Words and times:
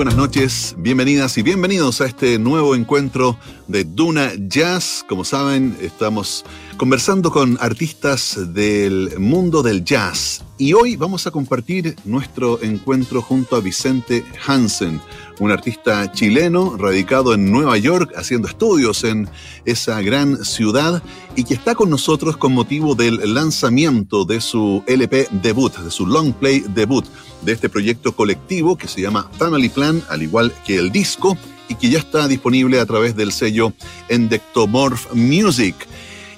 buenas 0.00 0.16
noches, 0.16 0.74
bienvenidas 0.78 1.36
y 1.36 1.42
bienvenidos 1.42 2.00
a 2.00 2.06
este 2.06 2.38
nuevo 2.38 2.74
encuentro 2.74 3.36
de 3.68 3.84
Duna 3.84 4.32
Jazz. 4.34 5.04
Como 5.06 5.24
saben, 5.24 5.76
estamos 5.78 6.46
conversando 6.78 7.30
con 7.30 7.58
artistas 7.60 8.54
del 8.54 9.18
mundo 9.18 9.62
del 9.62 9.84
jazz 9.84 10.42
y 10.60 10.74
hoy 10.74 10.94
vamos 10.94 11.26
a 11.26 11.30
compartir 11.30 11.96
nuestro 12.04 12.62
encuentro 12.62 13.22
junto 13.22 13.56
a 13.56 13.60
Vicente 13.60 14.26
Hansen, 14.46 15.00
un 15.38 15.50
artista 15.50 16.12
chileno 16.12 16.76
radicado 16.76 17.32
en 17.32 17.50
Nueva 17.50 17.78
York, 17.78 18.12
haciendo 18.14 18.46
estudios 18.46 19.02
en 19.04 19.26
esa 19.64 20.02
gran 20.02 20.44
ciudad 20.44 21.02
y 21.34 21.44
que 21.44 21.54
está 21.54 21.74
con 21.74 21.88
nosotros 21.88 22.36
con 22.36 22.52
motivo 22.52 22.94
del 22.94 23.32
lanzamiento 23.32 24.26
de 24.26 24.42
su 24.42 24.84
LP 24.86 25.28
debut, 25.30 25.74
de 25.78 25.90
su 25.90 26.06
long 26.06 26.34
play 26.34 26.62
debut, 26.74 27.06
de 27.40 27.52
este 27.52 27.70
proyecto 27.70 28.14
colectivo 28.14 28.76
que 28.76 28.86
se 28.86 29.00
llama 29.00 29.30
Family 29.38 29.70
Plan, 29.70 30.02
al 30.10 30.22
igual 30.22 30.52
que 30.66 30.76
el 30.76 30.92
disco, 30.92 31.38
y 31.70 31.76
que 31.76 31.88
ya 31.88 32.00
está 32.00 32.28
disponible 32.28 32.80
a 32.80 32.84
través 32.84 33.16
del 33.16 33.32
sello 33.32 33.72
Endectomorph 34.10 35.14
Music 35.14 35.74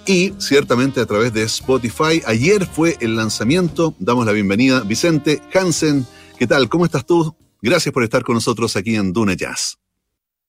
y 0.07 0.33
ciertamente 0.39 1.01
a 1.01 1.07
través 1.07 1.33
de 1.33 1.43
Spotify. 1.45 2.23
Ayer 2.27 2.67
fue 2.67 2.97
el 3.01 3.17
lanzamiento. 3.17 3.95
Damos 3.99 4.27
la 4.27 4.33
bienvenida. 4.33 4.81
Vicente 4.81 5.41
Hansen, 5.55 6.07
¿qué 6.39 6.47
tal? 6.47 6.69
¿Cómo 6.69 6.85
estás 6.85 7.07
tú? 7.07 7.35
Gracias 7.61 7.93
por 7.93 8.03
estar 8.03 8.23
con 8.23 8.35
nosotros 8.35 8.77
aquí 8.77 8.97
en 8.97 9.13
Dune 9.13 9.37
Jazz. 9.37 9.79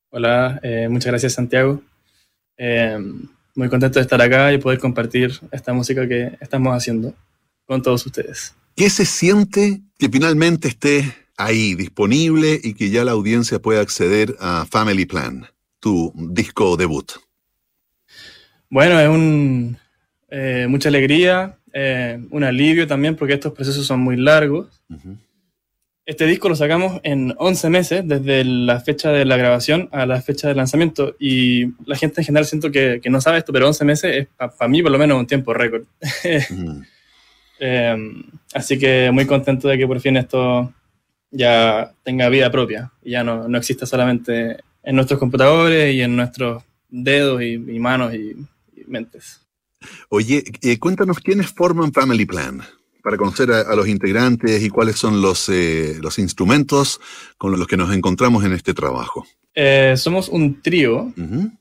Hola, 0.09 0.59
eh, 0.63 0.87
muchas 0.89 1.07
gracias 1.07 1.33
Santiago. 1.33 1.81
Eh, 2.57 2.97
muy 3.55 3.69
contento 3.69 3.99
de 3.99 4.03
estar 4.03 4.21
acá 4.21 4.51
y 4.53 4.57
poder 4.57 4.79
compartir 4.79 5.39
esta 5.51 5.73
música 5.73 6.07
que 6.07 6.37
estamos 6.41 6.75
haciendo 6.75 7.13
con 7.65 7.81
todos 7.81 8.05
ustedes. 8.05 8.55
¿Qué 8.75 8.89
se 8.89 9.05
siente 9.05 9.81
que 9.97 10.09
finalmente 10.09 10.67
esté 10.67 11.15
ahí 11.37 11.75
disponible 11.75 12.59
y 12.63 12.73
que 12.73 12.89
ya 12.89 13.03
la 13.03 13.11
audiencia 13.11 13.59
pueda 13.59 13.81
acceder 13.81 14.35
a 14.39 14.65
Family 14.69 15.05
Plan, 15.05 15.45
tu 15.79 16.11
disco 16.15 16.77
debut? 16.77 17.11
Bueno, 18.73 18.99
es 18.99 19.07
un, 19.07 19.77
eh, 20.31 20.65
mucha 20.67 20.89
alegría, 20.89 21.59
un 22.31 22.43
alivio 22.43 22.87
también 22.87 23.15
porque 23.15 23.35
estos 23.35 23.53
procesos 23.53 23.85
son 23.85 23.99
muy 23.99 24.17
largos. 24.17 24.81
Este 26.07 26.25
disco 26.25 26.49
lo 26.49 26.55
sacamos 26.55 26.99
en 27.03 27.35
11 27.37 27.69
meses, 27.69 28.07
desde 28.07 28.43
la 28.43 28.79
fecha 28.79 29.11
de 29.11 29.25
la 29.25 29.37
grabación 29.37 29.89
a 29.91 30.07
la 30.07 30.19
fecha 30.23 30.47
de 30.47 30.55
lanzamiento. 30.55 31.15
Y 31.19 31.67
la 31.85 31.95
gente 31.95 32.21
en 32.21 32.25
general 32.25 32.47
siento 32.47 32.71
que, 32.71 32.99
no 33.11 33.21
sabe 33.21 33.37
esto, 33.37 33.53
pero 33.53 33.67
11 33.67 33.85
meses 33.85 34.15
es 34.15 34.27
para 34.35 34.67
mí 34.67 34.81
por 34.81 34.91
lo 34.91 34.97
menos 34.97 35.19
un 35.19 35.27
tiempo 35.27 35.53
récord. 35.53 35.83
Em, 37.59 38.23
así 38.55 38.77
que 38.77 39.11
muy 39.13 39.25
contento 39.25 39.69
de 39.69 39.77
que 39.77 39.87
por 39.87 39.99
fin 40.01 40.17
esto 40.17 40.73
ya 41.31 41.93
tenga 42.03 42.27
vida 42.27 42.51
propia 42.51 42.91
y 43.03 43.11
ya 43.11 43.23
no, 43.23 43.47
no 43.47 43.57
exista 43.57 43.85
solamente 43.85 44.57
en 44.81 44.95
nuestros 44.95 45.17
computadores 45.19 45.93
y 45.93 46.01
en 46.01 46.15
nuestros 46.15 46.63
dedos 46.89 47.41
y, 47.41 47.57
manos 47.79 48.13
y, 48.13 48.35
mentes. 48.93 49.41
Oye, 50.09 50.43
eh, 50.61 50.79
cuéntanos 50.79 51.19
quiénes 51.19 51.47
forman 51.51 51.91
Family 51.91 52.25
Plan 52.25 52.61
para 53.03 53.17
conocer 53.17 53.51
a, 53.51 53.75
los 53.75 53.87
integrantes 53.89 54.63
y 54.63 54.69
cuáles 54.69 54.95
son 54.95 55.21
los, 55.21 55.49
eh, 55.49 55.97
los 56.01 56.19
instrumentos 56.19 57.01
con 57.37 57.51
los 57.51 57.67
que 57.67 57.75
nos 57.75 57.93
encontramos 57.93 58.45
en 58.45 58.53
este 58.53 58.73
trabajo. 58.73 59.25
Eh, 59.53 59.95
somos 59.97 60.29
un 60.29 60.61
trío 60.61 61.11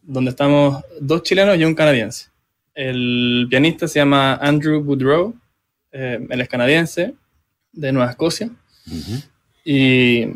donde 0.03 0.31
estamos 0.31 0.85
dos 1.01 1.25
chilenos 1.25 1.59
y 1.59 1.65
un 1.65 1.75
canadiense. 1.75 2.29
El 2.75 3.49
pianista 3.51 3.89
se 3.89 3.99
llama 3.99 4.37
Andrew 4.37 4.81
Woodrow, 4.83 5.35
él 5.91 6.41
es 6.41 6.49
canadiense, 6.49 7.15
de 7.73 7.93
Nueva 7.93 8.11
Escocia. 8.11 8.49
Y 9.65 10.27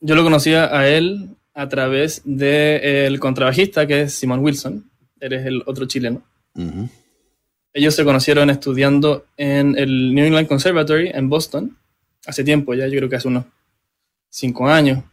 yo 0.00 0.14
lo 0.14 0.24
conocía 0.24 0.74
a 0.76 0.88
él 0.88 1.36
a 1.54 1.68
través 1.68 2.22
del 2.24 3.20
contrabajista 3.20 3.86
que 3.86 4.02
es 4.02 4.14
Simon 4.14 4.40
Wilson, 4.40 4.89
él 5.20 5.32
es 5.32 5.46
el 5.46 5.62
otro 5.66 5.86
chileno. 5.86 6.22
Ellos 7.72 7.94
se 7.94 8.04
conocieron 8.04 8.50
estudiando 8.50 9.26
en 9.36 9.76
el 9.78 10.14
New 10.14 10.26
England 10.26 10.48
Conservatory 10.48 11.10
en 11.14 11.28
Boston, 11.28 11.76
hace 12.26 12.42
tiempo 12.44 12.74
ya, 12.74 12.86
yo 12.86 12.96
creo 12.98 13.08
que 13.08 13.16
hace 13.16 13.28
unos 13.28 13.44
cinco 14.28 14.68
años. 14.68 15.04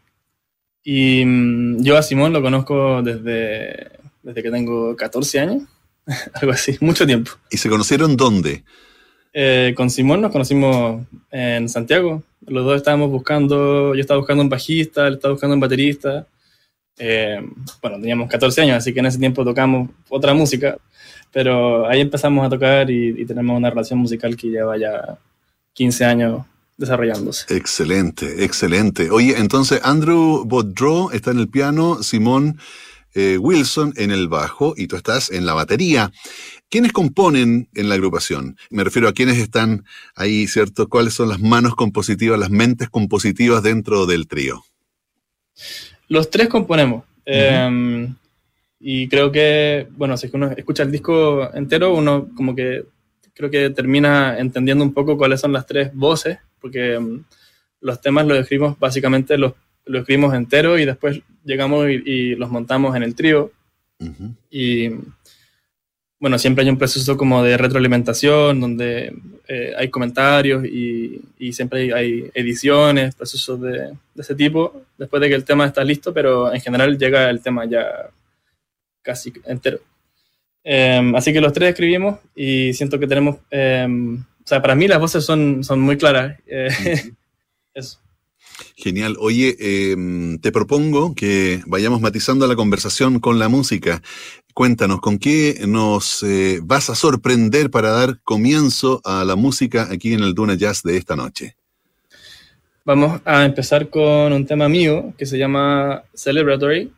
Y 0.84 1.23
mm, 1.25 1.84
yo 1.84 1.97
a 1.97 2.01
Simón 2.01 2.34
lo 2.34 2.41
conozco 2.41 3.01
desde, 3.03 3.91
desde 4.23 4.44
que 4.44 4.51
tengo 4.51 4.96
14 4.96 5.40
años, 5.40 5.63
algo 6.34 6.53
así, 6.53 6.78
mucho 6.79 7.06
tiempo. 7.06 7.31
¿Y 7.51 7.57
se 7.57 7.69
conocieron 7.69 8.17
dónde? 8.17 8.63
Eh, 9.34 9.73
con 9.75 9.90
Simón 9.90 10.22
nos 10.22 10.31
conocimos 10.31 11.06
en 11.29 11.69
Santiago. 11.69 12.23
Los 12.47 12.66
dos 12.66 12.78
estábamos 12.78 13.12
buscando, 13.12 13.94
yo 13.94 14.01
estaba 14.01 14.19
buscando 14.19 14.41
un 14.41 14.50
bajista, 14.50 15.07
él 15.07 15.16
estaba 15.16 15.34
buscando 15.34 15.53
un 15.53 15.59
baterista. 15.59 16.25
Eh, 16.97 17.41
bueno, 17.81 18.00
teníamos 18.00 18.30
14 18.30 18.62
años, 18.62 18.78
así 18.78 18.94
que 18.94 19.00
en 19.00 19.06
ese 19.06 19.19
tiempo 19.19 19.44
tocamos 19.44 19.90
otra 20.09 20.34
música. 20.34 20.78
Pero 21.31 21.88
ahí 21.88 22.02
empezamos 22.02 22.46
a 22.46 22.50
tocar 22.50 22.90
y, 22.90 23.25
tenemos 23.25 23.58
una 23.58 23.69
relación 23.69 24.00
musical 24.00 24.35
que 24.35 24.47
lleva 24.47 24.78
ya 24.78 25.18
15 25.74 26.06
años 26.06 26.46
desarrollándose. 26.78 27.56
Excelente, 27.56 28.44
excelente. 28.44 29.09
Oye, 29.12 29.35
entonces 29.38 29.81
Andrew 29.84 30.46
Bodrow 30.46 31.12
está 31.12 31.31
en 31.31 31.40
el 31.40 31.50
piano, 31.50 32.02
Simón 32.02 32.59
eh, 33.14 33.38
Wilson 33.38 33.94
en 33.97 34.12
el 34.12 34.28
bajo 34.28 34.74
y 34.78 34.88
tú 34.88 34.96
estás 34.96 35.31
en 35.31 35.46
la 35.46 35.53
batería. 35.53 36.12
¿Quiénes 36.69 36.91
componen 36.91 37.69
en 37.74 37.90
la 37.90 37.96
agrupación? 37.96 38.58
Me 38.69 38.84
refiero 38.84 39.08
a 39.08 39.14
quiénes 39.14 39.38
están 39.38 39.85
ahí, 40.16 40.47
¿cierto? 40.47 40.88
¿Cuáles 40.88 41.14
son 41.14 41.29
las 41.29 41.40
manos 41.40 41.75
compositivas, 41.75 42.40
las 42.40 42.52
mentes 42.52 42.90
compositivas 42.90 43.64
dentro 43.64 44.06
del 44.06 44.28
trío? 44.28 44.64
Los 46.07 46.29
tres 46.29 46.47
componemos. 46.47 47.03
Y 48.79 49.07
creo 49.07 49.31
que, 49.31 49.88
bueno, 49.91 50.18
si 50.18 50.29
uno 50.34 50.51
escucha 50.51 50.84
el 50.84 50.91
disco 50.91 51.51
entero, 51.53 51.94
uno 51.95 52.29
como 52.35 52.56
que 52.56 52.85
creo 53.34 53.50
que 53.50 53.69
termina 53.69 54.38
entendiendo 54.40 54.84
un 54.84 54.94
poco 54.94 55.17
cuáles 55.17 55.41
son 55.41 55.53
las 55.53 55.66
tres 55.66 55.94
voces, 55.94 56.40
porque 56.59 56.97
mm, 57.00 57.23
los 57.81 58.01
temas 58.01 58.25
los 58.25 58.38
escribimos 58.40 58.78
básicamente, 58.79 59.38
los, 59.38 59.53
los 59.85 60.01
escribimos 60.01 60.34
entero 60.34 60.78
y 60.78 60.85
después 60.85 61.22
llegamos 61.44 61.88
y, 61.90 62.35
los 62.35 62.50
montamos 62.50 62.96
en 62.96 63.03
el 63.03 63.16
trío. 63.16 63.51
Y 64.50 64.90
bueno, 66.19 66.38
siempre 66.38 66.63
hay 66.63 66.69
un 66.69 66.78
proceso 66.78 67.17
como 67.17 67.44
de 67.44 67.57
retroalimentación, 67.57 68.59
donde 68.59 69.16
eh, 69.47 69.74
hay 69.78 69.90
comentarios 69.90 70.66
y, 70.66 71.22
y 71.40 71.53
siempre 71.53 71.81
hay, 71.81 71.91
hay, 71.91 72.31
ediciones, 72.34 73.16
procesos 73.16 73.62
de, 73.62 73.72
de, 73.72 74.22
ese 74.22 74.35
tipo, 74.35 74.84
después 74.97 75.22
de 75.22 75.30
que 75.30 75.35
el 75.35 75.46
tema 75.46 75.66
está 75.66 75.84
listo, 75.84 76.13
pero 76.13 76.53
en 76.53 76.59
general 76.59 76.97
llega 76.97 77.30
el 77.30 77.41
tema 77.41 77.66
ya 77.66 78.09
casi 79.02 79.31
entero. 79.46 79.80
Em, 80.63 81.16
así 81.16 81.31
que 81.31 81.40
los 81.40 81.53
tres 81.53 81.69
escribimos 81.69 82.19
y 82.35 82.74
siento 82.74 83.00
que 83.00 83.08
tenemos, 83.08 83.38
em, 83.50 84.18
o 84.19 84.47
sea, 84.47 84.62
para 84.62 84.75
mí 84.75 84.85
las 84.85 85.00
voces 85.00 85.24
son, 85.24 85.64
son 85.64 85.79
muy 85.79 85.97
claras. 85.97 86.38
Eh, 86.46 86.68
eso. 87.74 88.00
Genial. 88.75 89.16
Oye, 89.19 89.56
em, 89.59 90.40
te 90.40 90.51
propongo 90.51 91.13
que 91.16 91.62
vayamos 91.66 92.01
matizando 92.01 92.47
la 92.47 92.56
conversación 92.56 93.19
con 93.19 93.40
la 93.40 93.50
música. 93.50 94.01
Cuéntanos, 94.53 95.01
¿con 95.01 95.19
qué 95.19 95.63
nos 95.68 96.23
eh, 96.23 96.59
vas 96.63 96.90
a 96.90 96.96
sorprender 96.96 97.69
para 97.69 97.91
dar 97.91 98.19
comienzo 98.23 99.01
a 99.06 99.23
la 99.23 99.35
música 99.35 99.88
aquí 99.91 100.13
en 100.13 100.22
el 100.22 100.34
Duna 100.34 100.56
Jazz 100.56 100.81
de 100.84 100.97
esta 100.97 101.16
noche? 101.16 101.56
Vamos 102.84 103.22
a 103.25 103.46
empezar 103.46 103.90
con 103.90 104.34
un 104.34 104.46
tema 104.46 104.69
mío 104.69 105.13
que 105.17 105.25
se 105.25 105.38
llama 105.38 106.03
Celebratory, 106.16 106.91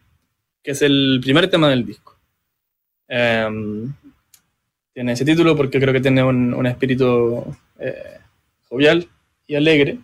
que 0.64 0.72
es 0.72 0.81
el 0.84 1.19
primer 1.22 1.50
tema 1.50 1.68
del 1.69 1.86
disco. 1.86 2.16
Em, 3.07 3.92
tiene 4.94 5.13
ese 5.13 5.25
título 5.25 5.56
porque 5.56 5.80
creo 5.80 5.94
que 5.94 6.00
tiene 6.00 6.24
un, 6.24 6.66
espíritu 6.68 7.44
eh, 7.80 8.19
jovial 8.69 9.07
y 9.48 9.56
alegre. 9.56 9.98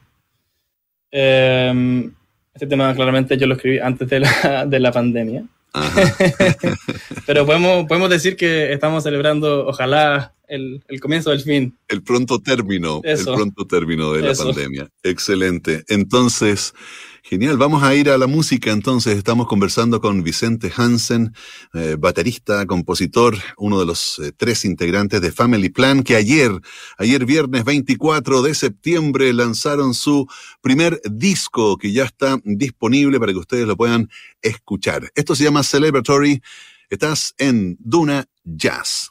Em, 1.11 2.11
este 2.53 2.67
tema 2.67 2.93
claramente 2.95 3.37
yo 3.37 3.47
lo 3.47 3.55
escribí 3.55 3.79
antes 3.79 4.09
de 4.09 4.19
la, 4.21 4.65
de 4.67 4.79
la 4.79 4.91
pandemia. 4.91 5.45
Pero 7.25 7.45
podemos, 7.45 7.85
podemos 7.85 8.09
decir 8.09 8.37
que 8.37 8.71
estamos 8.71 9.03
celebrando, 9.03 9.67
ojalá, 9.67 10.33
el, 10.47 10.83
el 10.87 10.99
comienzo 10.99 11.31
del 11.31 11.41
fin. 11.41 11.77
El 11.87 12.03
pronto 12.03 12.39
término, 12.39 13.01
el 13.03 13.23
pronto 13.23 13.65
término 13.65 14.13
de 14.13 14.21
la 14.21 14.33
pandemia. 14.33 14.89
Excelente. 15.03 15.83
Entonces, 15.87 16.73
Genial, 17.27 17.57
vamos 17.57 17.81
a 17.81 17.95
ir 17.95 18.12
a 18.12 18.19
la 18.19 18.27
música 18.27 18.72
entonces. 18.72 19.18
Estamos 19.18 19.48
conversando 19.48 20.00
con 20.00 20.22
Vicente 20.22 20.72
Hansen, 20.77 21.33
eh, 21.74 21.95
baterista, 21.98 22.68
compositor, 22.68 23.36
uno 23.57 23.80
de 23.80 23.88
los 23.88 24.19
eh, 24.19 24.31
tres 24.31 24.63
integrantes 24.63 25.22
de 25.22 25.31
Family 25.31 25.69
Plan, 25.69 26.04
que 26.04 26.16
ayer, 26.16 26.51
ayer 27.00 27.25
viernes 27.25 27.63
24 27.63 28.44
de 28.44 28.54
septiembre, 28.54 29.33
lanzaron 29.33 29.95
su 29.95 30.27
primer 30.62 31.01
disco 31.04 31.77
que 31.77 31.92
ya 31.92 32.04
está 32.04 32.38
disponible 32.44 33.19
para 33.19 33.31
que 33.31 33.39
ustedes 33.39 33.66
lo 33.66 33.75
puedan 33.75 34.07
escuchar. 34.44 35.12
Esto 35.16 35.33
se 35.33 35.45
llama 35.45 35.63
Celebratory. 35.63 36.44
Estás 36.92 37.33
en 37.39 37.75
Duna 37.80 38.27
Jazz. 38.44 39.10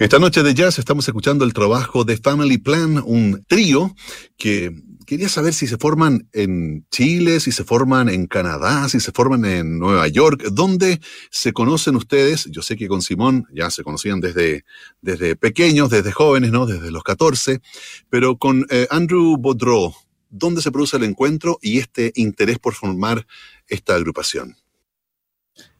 Esta 0.00 0.20
noche 0.20 0.44
de 0.44 0.54
jazz 0.54 0.78
estamos 0.78 1.08
escuchando 1.08 1.44
el 1.44 1.52
trabajo 1.52 2.04
de 2.04 2.16
Family 2.16 2.58
Plan, 2.58 3.02
un 3.04 3.44
trío 3.48 3.96
que 4.36 4.70
quería 5.04 5.28
saber 5.28 5.52
si 5.52 5.66
se 5.66 5.76
forman 5.76 6.28
en 6.32 6.86
Chile, 6.88 7.40
si 7.40 7.50
se 7.50 7.64
forman 7.64 8.08
en 8.08 8.28
Canadá, 8.28 8.88
si 8.88 9.00
se 9.00 9.10
forman 9.10 9.44
en 9.44 9.80
Nueva 9.80 10.06
York, 10.06 10.50
¿dónde 10.52 11.00
se 11.32 11.52
conocen 11.52 11.96
ustedes? 11.96 12.44
Yo 12.52 12.62
sé 12.62 12.76
que 12.76 12.86
con 12.86 13.02
Simón 13.02 13.48
ya 13.52 13.70
se 13.70 13.82
conocían 13.82 14.20
desde, 14.20 14.64
desde 15.02 15.34
pequeños, 15.34 15.90
desde 15.90 16.12
jóvenes, 16.12 16.52
¿no? 16.52 16.64
Desde 16.64 16.92
los 16.92 17.02
14, 17.02 17.60
pero 18.08 18.36
con 18.36 18.66
eh, 18.70 18.86
Andrew 18.90 19.36
Baudreau, 19.36 19.92
¿dónde 20.30 20.62
se 20.62 20.70
produce 20.70 20.96
el 20.96 21.02
encuentro 21.02 21.58
y 21.60 21.78
este 21.78 22.12
interés 22.14 22.60
por 22.60 22.74
formar 22.74 23.26
esta 23.66 23.96
agrupación? 23.96 24.54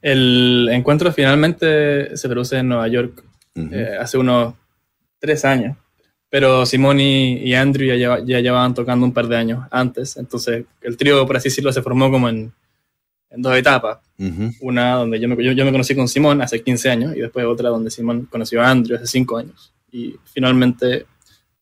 El 0.02 0.68
encuentro 0.72 1.12
finalmente 1.12 2.16
se 2.16 2.28
produce 2.28 2.56
en 2.56 2.66
Nueva 2.66 2.88
York 2.88 3.27
eh, 3.72 3.96
hace 3.98 4.18
unos 4.18 4.54
tres 5.18 5.44
años. 5.44 5.76
Pero 6.30 6.66
Simón 6.66 7.00
y, 7.00 7.54
Andrew 7.54 7.86
ya, 7.96 8.18
ya, 8.22 8.40
llevaban 8.40 8.74
tocando 8.74 9.06
un 9.06 9.12
par 9.12 9.28
de 9.28 9.36
años 9.36 9.66
antes, 9.70 10.18
entonces 10.18 10.66
el 10.82 10.96
trío, 10.96 11.26
por 11.26 11.36
así 11.36 11.48
decirlo, 11.48 11.72
se 11.72 11.80
formó 11.80 12.10
como 12.10 12.28
en, 12.28 12.52
en 13.30 13.42
dos 13.42 13.56
etapas. 13.56 13.98
Una 14.60 14.94
donde 14.94 15.20
yo 15.20 15.28
me, 15.28 15.54
yo, 15.54 15.64
me, 15.64 15.70
conocí 15.70 15.94
con 15.94 16.08
Simón 16.08 16.42
hace 16.42 16.62
15 16.62 16.90
años 16.90 17.16
y 17.16 17.20
después 17.20 17.46
otra 17.46 17.68
donde 17.68 17.90
Simón 17.90 18.26
conoció 18.26 18.60
a 18.60 18.68
Andrew 18.68 18.96
hace 18.96 19.06
5 19.06 19.38
años. 19.38 19.72
Y 19.92 20.16
finalmente 20.24 21.06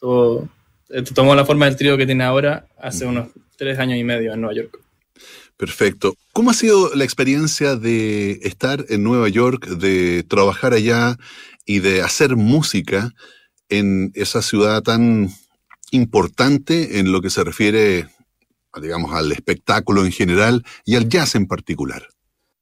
todo, 0.00 0.48
eh, 0.88 1.02
tomó 1.02 1.34
la 1.34 1.44
forma 1.44 1.66
del 1.66 1.76
trío 1.76 1.96
que 1.96 2.06
tiene 2.06 2.24
ahora 2.24 2.66
hace 2.78 3.04
unos 3.04 3.28
3 3.58 3.78
años 3.78 3.98
y 3.98 4.04
medio 4.04 4.32
en 4.32 4.40
Nueva 4.40 4.56
York. 4.56 4.80
Perfecto. 5.56 6.14
¿Cómo 6.32 6.50
ha 6.50 6.54
sido 6.54 6.94
la 6.94 7.04
experiencia 7.04 7.76
de 7.76 8.32
estar 8.42 8.84
en 8.88 9.02
Nueva 9.02 9.28
York, 9.28 9.66
de 9.66 10.22
trabajar 10.22 10.72
allá 10.72 11.16
y 11.66 11.80
de 11.80 12.00
hacer 12.02 12.36
música 12.36 13.12
en 13.68 14.12
esa 14.14 14.40
ciudad 14.40 14.82
tan 14.82 15.28
importante 15.90 16.98
en 16.98 17.12
lo 17.12 17.20
que 17.20 17.30
se 17.30 17.44
refiere, 17.44 18.06
digamos, 18.80 19.12
al 19.12 19.32
espectáculo 19.32 20.04
en 20.04 20.12
general 20.12 20.64
y 20.84 20.94
al 20.94 21.08
jazz 21.08 21.34
en 21.34 21.46
particular? 21.46 22.06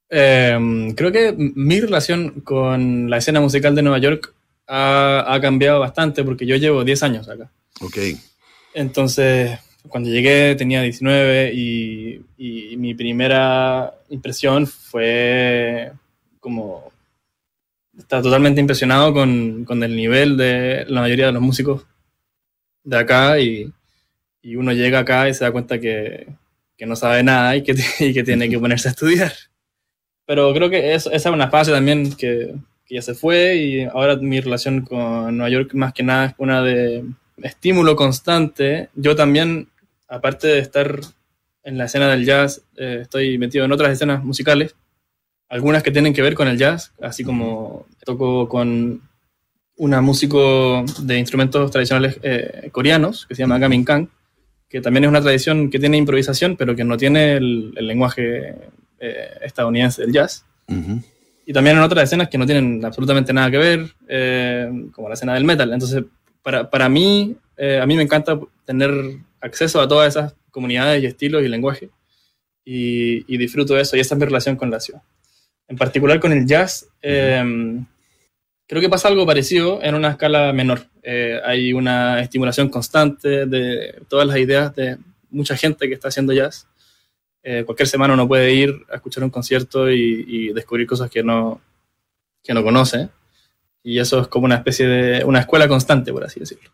Em, 0.08 0.94
creo 0.94 1.12
que 1.12 1.34
mi 1.36 1.80
relación 1.80 2.40
con 2.40 3.10
la 3.10 3.18
escena 3.18 3.40
musical 3.40 3.74
de 3.74 3.82
Nueva 3.82 3.98
York 3.98 4.34
ha, 4.66 5.38
cambiado 5.42 5.80
bastante 5.80 6.24
porque 6.24 6.46
yo 6.46 6.56
llevo 6.56 6.84
10 6.84 7.02
años 7.02 7.28
acá. 7.28 7.50
Ok. 7.80 7.98
Entonces, 8.72 9.58
cuando 9.88 10.10
llegué 10.10 10.54
tenía 10.54 10.82
19 10.82 11.52
y, 11.54 12.20
y 12.38 12.76
mi 12.76 12.94
primera 12.94 13.92
impresión 14.08 14.66
fue 14.66 15.92
como 16.40 16.93
está 17.98 18.22
totalmente 18.22 18.60
impresionado 18.60 19.12
con, 19.12 19.64
con, 19.64 19.82
el 19.82 19.94
nivel 19.94 20.36
de 20.36 20.84
la 20.88 21.02
mayoría 21.02 21.26
de 21.26 21.32
los 21.32 21.42
músicos 21.42 21.86
de 22.82 22.98
acá 22.98 23.38
y, 23.38 23.72
y 24.42 24.56
uno 24.56 24.72
llega 24.72 25.00
acá 25.00 25.28
y 25.28 25.34
se 25.34 25.44
da 25.44 25.52
cuenta 25.52 25.80
que, 25.80 26.28
que 26.76 26.86
no 26.86 26.96
sabe 26.96 27.22
nada 27.22 27.56
y 27.56 27.62
que, 27.62 27.74
y 28.00 28.12
que, 28.12 28.24
tiene 28.24 28.48
que 28.48 28.58
ponerse 28.58 28.88
a 28.88 28.92
estudiar. 28.92 29.32
Pero 30.26 30.52
creo 30.54 30.70
que 30.70 30.94
esa 30.94 31.10
es 31.10 31.26
una 31.26 31.50
fase 31.50 31.70
también 31.70 32.12
que, 32.14 32.54
que, 32.86 32.94
ya 32.94 33.02
se 33.02 33.14
fue 33.14 33.56
y 33.56 33.82
ahora 33.84 34.16
mi 34.16 34.40
relación 34.40 34.82
con 34.82 35.36
Nueva 35.36 35.50
York 35.50 35.74
más 35.74 35.92
que 35.92 36.02
nada 36.02 36.26
es 36.26 36.34
una 36.38 36.62
de 36.62 37.04
estímulo 37.42 37.94
constante. 37.96 38.88
Yo 38.94 39.14
también, 39.16 39.68
aparte 40.08 40.48
de 40.48 40.58
estar 40.58 41.00
en 41.62 41.78
la 41.78 41.86
escena 41.86 42.10
del 42.10 42.24
jazz, 42.24 42.62
eh, 42.76 43.00
estoy 43.02 43.38
metido 43.38 43.64
en 43.64 43.72
otras 43.72 43.92
escenas 43.92 44.22
musicales 44.24 44.74
algunas 45.48 45.82
que 45.82 45.90
tienen 45.90 46.12
que 46.12 46.22
ver 46.22 46.34
con 46.34 46.48
el 46.48 46.58
jazz, 46.58 46.92
así 47.00 47.24
como 47.24 47.86
toco 48.04 48.48
con 48.48 49.02
una 49.76 50.00
músico 50.00 50.84
de 51.00 51.18
instrumentos 51.18 51.70
tradicionales 51.70 52.18
eh, 52.22 52.68
coreanos 52.72 53.26
que 53.26 53.34
se 53.34 53.42
llama 53.42 53.58
Gamin 53.58 53.84
Kang, 53.84 54.08
que 54.68 54.80
también 54.80 55.04
es 55.04 55.10
una 55.10 55.20
tradición 55.20 55.70
que 55.70 55.78
tiene 55.78 55.96
improvisación, 55.96 56.56
pero 56.56 56.74
que 56.74 56.84
no 56.84 56.96
tiene 56.96 57.34
el, 57.34 57.72
lenguaje 57.74 58.54
eh, 58.98 59.30
estadounidense 59.42 60.02
del 60.02 60.12
jazz. 60.12 60.44
Y 61.46 61.52
también 61.52 61.76
en 61.76 61.82
otras 61.82 62.04
escenas 62.04 62.28
que 62.28 62.38
no 62.38 62.46
tienen 62.46 62.82
absolutamente 62.84 63.32
nada 63.32 63.50
que 63.50 63.58
ver, 63.58 63.94
eh, 64.08 64.88
como 64.92 65.08
la 65.08 65.14
escena 65.14 65.34
del 65.34 65.44
metal. 65.44 65.72
Entonces, 65.72 66.02
para, 66.42 66.70
para 66.70 66.88
mí, 66.88 67.36
a 67.58 67.86
mí 67.86 67.96
me 67.96 68.02
encanta 68.02 68.40
tener 68.64 68.90
acceso 69.40 69.80
a 69.80 69.86
todas 69.86 70.08
esas 70.08 70.34
comunidades 70.50 71.02
y 71.02 71.06
estilos 71.06 71.42
y 71.42 71.48
lenguaje. 71.48 71.90
Y, 72.64 73.32
y 73.32 73.36
disfruto 73.36 73.74
de 73.74 73.82
eso, 73.82 73.96
y 73.96 74.00
esa 74.00 74.14
es 74.14 74.18
mi 74.18 74.24
relación 74.24 74.56
con 74.56 74.70
la 74.70 74.80
ciudad 74.80 75.02
en 75.68 75.76
particular 75.76 76.20
con 76.20 76.32
el 76.32 76.46
jazz, 76.46 76.88
em, 77.02 77.86
creo 78.66 78.80
que 78.80 78.88
pasa 78.88 79.08
algo 79.08 79.26
parecido 79.26 79.82
en 79.82 79.94
una 79.94 80.10
escala 80.10 80.52
menor. 80.52 80.86
Eh, 81.02 81.40
hay 81.44 81.72
una 81.72 82.20
estimulación 82.20 82.68
constante 82.68 83.46
de 83.46 84.02
todas 84.08 84.26
las 84.26 84.36
ideas 84.36 84.74
de 84.74 84.98
mucha 85.30 85.56
gente 85.56 85.88
que 85.88 85.94
está 85.94 86.08
haciendo 86.08 86.32
jazz. 86.32 86.66
Eh, 87.42 87.64
cualquier 87.64 87.88
semana 87.88 88.14
uno 88.14 88.26
puede 88.26 88.52
ir 88.54 88.74
a 88.90 88.96
escuchar 88.96 89.22
un 89.22 89.30
concierto 89.30 89.90
y, 89.90 90.52
descubrir 90.54 90.86
cosas 90.86 91.10
que 91.10 91.22
no, 91.22 91.60
que 92.42 92.54
no 92.54 92.62
conoce. 92.62 93.10
Y 93.82 93.98
eso 93.98 94.20
es 94.22 94.28
como 94.28 94.46
una 94.46 94.56
especie 94.56 94.86
de 94.86 95.24
una 95.24 95.40
escuela 95.40 95.68
constante, 95.68 96.12
por 96.12 96.24
así 96.24 96.40
decirlo. 96.40 96.70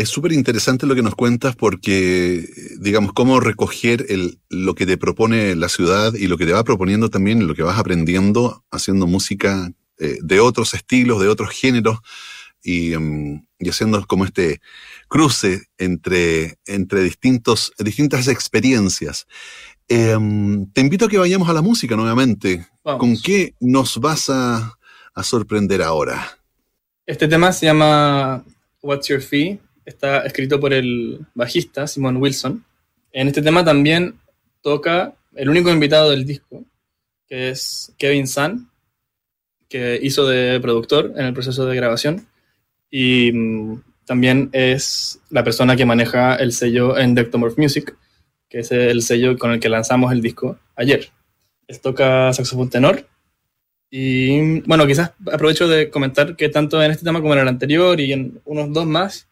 Es 0.00 0.08
súper 0.08 0.32
interesante 0.32 0.86
lo 0.86 0.94
que 0.94 1.02
nos 1.02 1.14
cuentas 1.14 1.54
porque, 1.54 2.48
digamos, 2.78 3.12
cómo 3.12 3.38
recoger 3.38 4.06
el, 4.08 4.38
lo 4.48 4.74
que 4.74 4.86
te 4.86 4.96
propone 4.96 5.54
la 5.54 5.68
ciudad 5.68 6.14
y 6.14 6.26
lo 6.26 6.38
que 6.38 6.46
te 6.46 6.54
va 6.54 6.64
proponiendo 6.64 7.10
también, 7.10 7.46
lo 7.46 7.54
que 7.54 7.62
vas 7.62 7.78
aprendiendo 7.78 8.64
haciendo 8.70 9.06
música 9.06 9.70
eh, 9.98 10.16
de 10.22 10.40
otros 10.40 10.72
estilos, 10.72 11.20
de 11.20 11.28
otros 11.28 11.50
géneros 11.50 11.98
y, 12.62 12.94
em, 12.94 13.44
y, 13.58 13.68
haciendo 13.68 14.06
como 14.06 14.24
este 14.24 14.62
cruce 15.06 15.66
entre, 15.76 16.56
entre 16.64 17.02
distintos, 17.02 17.70
distintas 17.78 18.26
experiencias. 18.26 19.26
Em, 19.86 20.64
te 20.72 20.80
invito 20.80 21.04
a 21.04 21.08
que 21.10 21.18
vayamos 21.18 21.50
a 21.50 21.52
la 21.52 21.60
música 21.60 21.94
nuevamente. 21.94 22.66
¿Con 22.82 23.20
qué 23.20 23.54
nos 23.60 23.98
vas 23.98 24.30
a, 24.30 24.78
a 25.12 25.22
sorprender 25.22 25.82
ahora? 25.82 26.38
Este 27.04 27.28
tema 27.28 27.52
se 27.52 27.66
llama 27.66 28.42
What's 28.80 29.06
Your 29.08 29.20
Fee 29.20 29.60
está 29.90 30.24
escrito 30.24 30.58
por 30.60 30.72
el 30.72 31.26
bajista 31.34 31.86
Simon 31.86 32.16
Wilson. 32.16 32.64
En 33.12 33.28
este 33.28 33.42
tema 33.42 33.64
también 33.64 34.18
toca 34.62 35.14
el 35.34 35.48
único 35.48 35.70
invitado 35.70 36.10
del 36.10 36.24
disco, 36.24 36.64
que 37.26 37.50
es 37.50 37.92
Kevin 37.98 38.26
Sun, 38.26 38.70
que 39.68 39.98
hizo 40.02 40.26
de 40.26 40.58
productor 40.60 41.12
en 41.16 41.26
el 41.26 41.34
proceso 41.34 41.66
de 41.66 41.76
grabación. 41.76 42.26
Y 42.90 43.30
mm, 43.32 43.82
también 44.04 44.50
es 44.52 45.20
la 45.30 45.44
persona 45.44 45.76
que 45.76 45.86
maneja 45.86 46.34
el 46.36 46.52
sello 46.52 46.98
Endectomorph 46.98 47.58
Music, 47.58 47.96
que 48.48 48.60
es 48.60 48.72
el 48.72 49.02
sello 49.02 49.38
con 49.38 49.52
el 49.52 49.60
que 49.60 49.68
lanzamos 49.68 50.12
el 50.12 50.20
disco 50.20 50.58
ayer. 50.74 51.08
Él 51.68 51.80
toca 51.80 52.32
saxofón 52.32 52.70
tenor. 52.70 53.06
Y 53.90 54.60
bueno, 54.60 54.86
quizás 54.86 55.12
aprovecho 55.32 55.66
de 55.66 55.90
comentar 55.90 56.36
que 56.36 56.48
tanto 56.48 56.82
en 56.82 56.92
este 56.92 57.04
tema 57.04 57.20
como 57.20 57.34
en 57.34 57.40
el 57.40 57.48
anterior 57.48 57.98
y 58.00 58.12
en 58.12 58.40
unos 58.44 58.72
dos 58.72 58.86
más, 58.86 59.29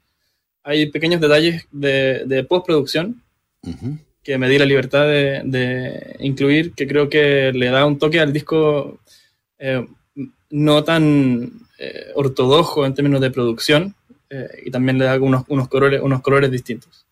hay 0.68 0.90
pequeños 0.90 1.18
detalles 1.18 1.66
de, 1.72 2.46
postproducción 2.46 3.22
que 4.22 4.36
me 4.36 4.50
di 4.50 4.58
la 4.58 4.66
libertad 4.66 5.06
de, 5.06 6.16
incluir, 6.20 6.74
que 6.74 6.86
creo 6.86 7.08
que 7.08 7.52
le 7.54 7.70
da 7.70 7.86
un 7.86 7.98
toque 7.98 8.20
al 8.20 8.34
disco 8.34 9.00
eh, 9.58 9.86
no 10.50 10.84
tan 10.84 11.50
eh, 11.78 12.08
ortodoxo 12.14 12.84
en 12.84 12.92
términos 12.92 13.22
de 13.22 13.30
producción 13.30 13.94
eh, 14.28 14.46
y 14.66 14.70
también 14.70 14.98
le 14.98 15.06
da 15.06 15.18
unos, 15.18 15.44
unos, 15.48 15.68
colores, 15.68 16.02
unos 16.02 16.20
colores 16.20 16.50
distintos. 16.50 17.06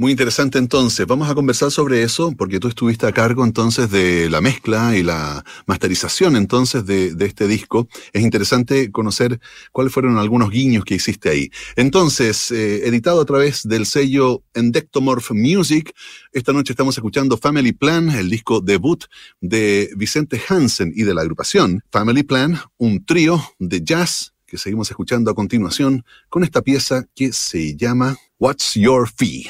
Muy 0.00 0.12
interesante 0.12 0.58
entonces. 0.58 1.04
Vamos 1.08 1.28
a 1.28 1.34
conversar 1.34 1.72
sobre 1.72 2.04
eso 2.04 2.32
porque 2.38 2.60
tú 2.60 2.68
estuviste 2.68 3.04
a 3.04 3.10
cargo 3.10 3.44
entonces 3.44 3.90
de 3.90 4.30
la 4.30 4.40
mezcla 4.40 4.96
y 4.96 5.02
la 5.02 5.44
masterización 5.66 6.36
entonces 6.36 6.86
de, 6.86 7.16
este 7.18 7.48
disco. 7.48 7.88
Es 8.12 8.22
interesante 8.22 8.92
conocer 8.92 9.40
cuáles 9.72 9.92
fueron 9.92 10.16
algunos 10.16 10.50
guiños 10.50 10.84
que 10.84 10.94
hiciste 10.94 11.30
ahí. 11.30 11.50
Entonces, 11.74 12.52
eh, 12.52 12.86
editado 12.86 13.20
a 13.20 13.24
través 13.24 13.66
del 13.66 13.86
sello 13.86 14.44
Endectomorph 14.54 15.32
Music, 15.32 15.92
esta 16.30 16.52
noche 16.52 16.74
estamos 16.74 16.96
escuchando 16.96 17.36
Family 17.36 17.72
Plan, 17.72 18.08
el 18.10 18.30
disco 18.30 18.60
debut 18.60 19.02
de 19.40 19.90
Vicente 19.96 20.40
Hansen 20.48 20.92
y 20.94 21.02
de 21.02 21.12
la 21.12 21.22
agrupación 21.22 21.82
Family 21.90 22.22
Plan, 22.22 22.56
un 22.76 23.04
trío 23.04 23.42
de 23.58 23.82
jazz 23.82 24.32
que 24.46 24.58
seguimos 24.58 24.88
escuchando 24.92 25.32
a 25.32 25.34
continuación 25.34 26.04
con 26.28 26.44
esta 26.44 26.62
pieza 26.62 27.04
que 27.16 27.32
se 27.32 27.74
llama 27.74 28.16
What's 28.38 28.74
Your 28.74 29.08
Fee? 29.08 29.48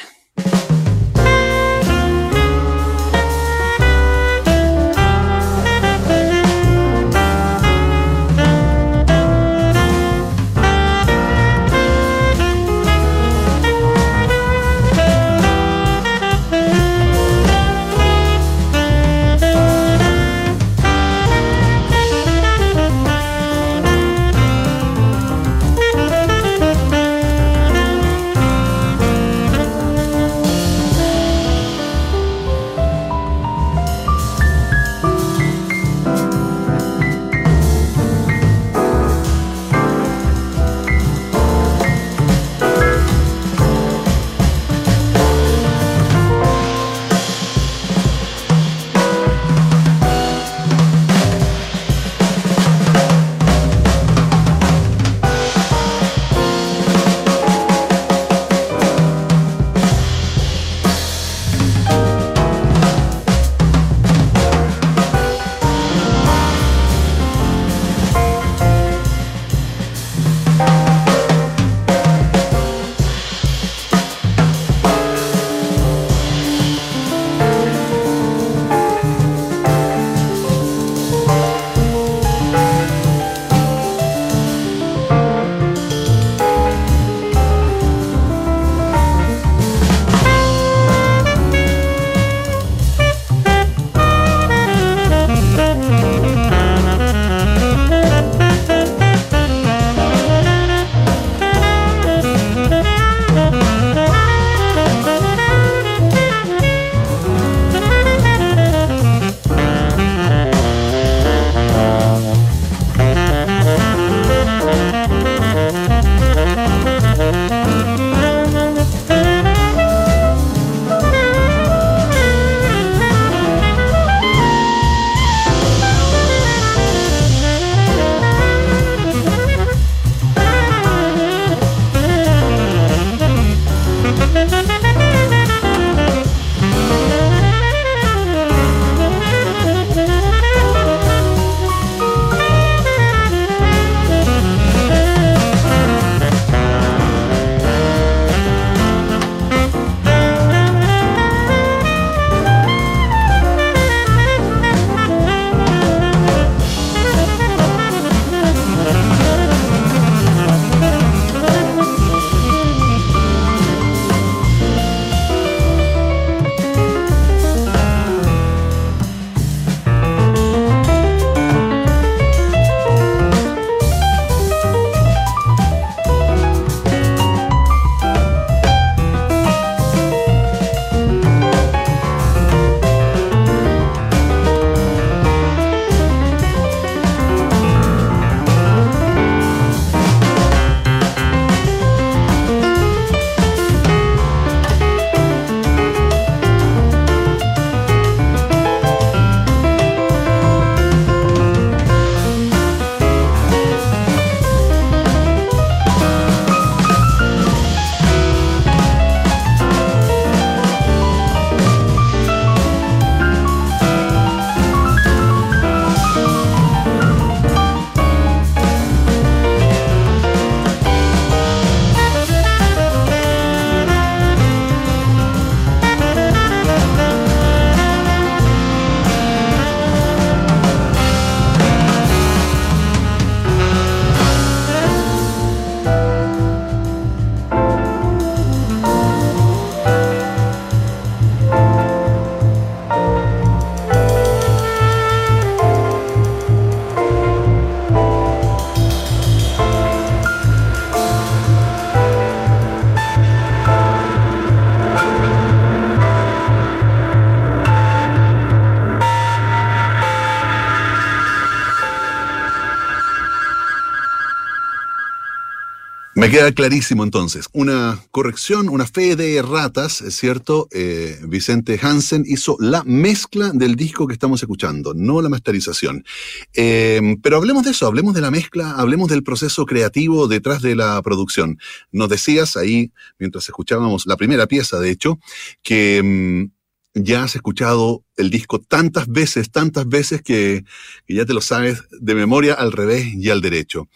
Queda 266.30 266.52
clarísimo 266.52 267.04
entonces. 267.04 267.48
Una 267.52 268.04
corrección, 268.10 268.68
una 268.68 268.86
fe 268.86 269.16
de 269.16 269.36
erratas, 269.36 270.02
es 270.02 270.14
cierto. 270.14 270.68
Eh, 270.72 271.18
Vicente 271.26 271.78
Hansen 271.80 272.24
hizo 272.26 272.58
la 272.60 272.84
mezcla 272.84 273.50
del 273.54 273.76
disco 273.76 274.06
que 274.06 274.12
estamos 274.12 274.42
escuchando, 274.42 274.92
no 274.94 275.22
la 275.22 275.30
masterización. 275.30 276.04
Eh, 276.52 277.16
pero 277.22 277.38
hablemos 277.38 277.64
de 277.64 277.70
eso, 277.70 277.86
hablemos 277.86 278.12
de 278.12 278.20
la 278.20 278.30
mezcla, 278.30 278.72
hablemos 278.72 279.08
del 279.08 279.22
proceso 279.22 279.64
creativo 279.64 280.28
detrás 280.28 280.60
de 280.60 280.76
la 280.76 281.00
producción. 281.00 281.58
Nos 281.92 282.10
decías 282.10 282.58
ahí, 282.58 282.92
mientras 283.18 283.48
escuchábamos 283.48 284.06
la 284.06 284.18
primera 284.18 284.46
pieza, 284.46 284.78
de 284.80 284.90
hecho, 284.90 285.18
que 285.62 286.02
mm, 286.02 287.02
ya 287.04 287.24
has 287.24 287.36
escuchado 287.36 288.04
el 288.16 288.28
disco 288.28 288.60
tantas 288.60 289.08
veces, 289.08 289.50
tantas 289.50 289.88
veces 289.88 290.20
que 290.20 290.64
ya 291.08 291.24
te 291.24 291.32
lo 291.32 291.40
sabes 291.40 291.84
de 291.90 292.14
memoria 292.14 292.52
al 292.52 292.72
revés 292.72 293.06
y 293.14 293.30
al 293.30 293.40
derecho. 293.40 293.88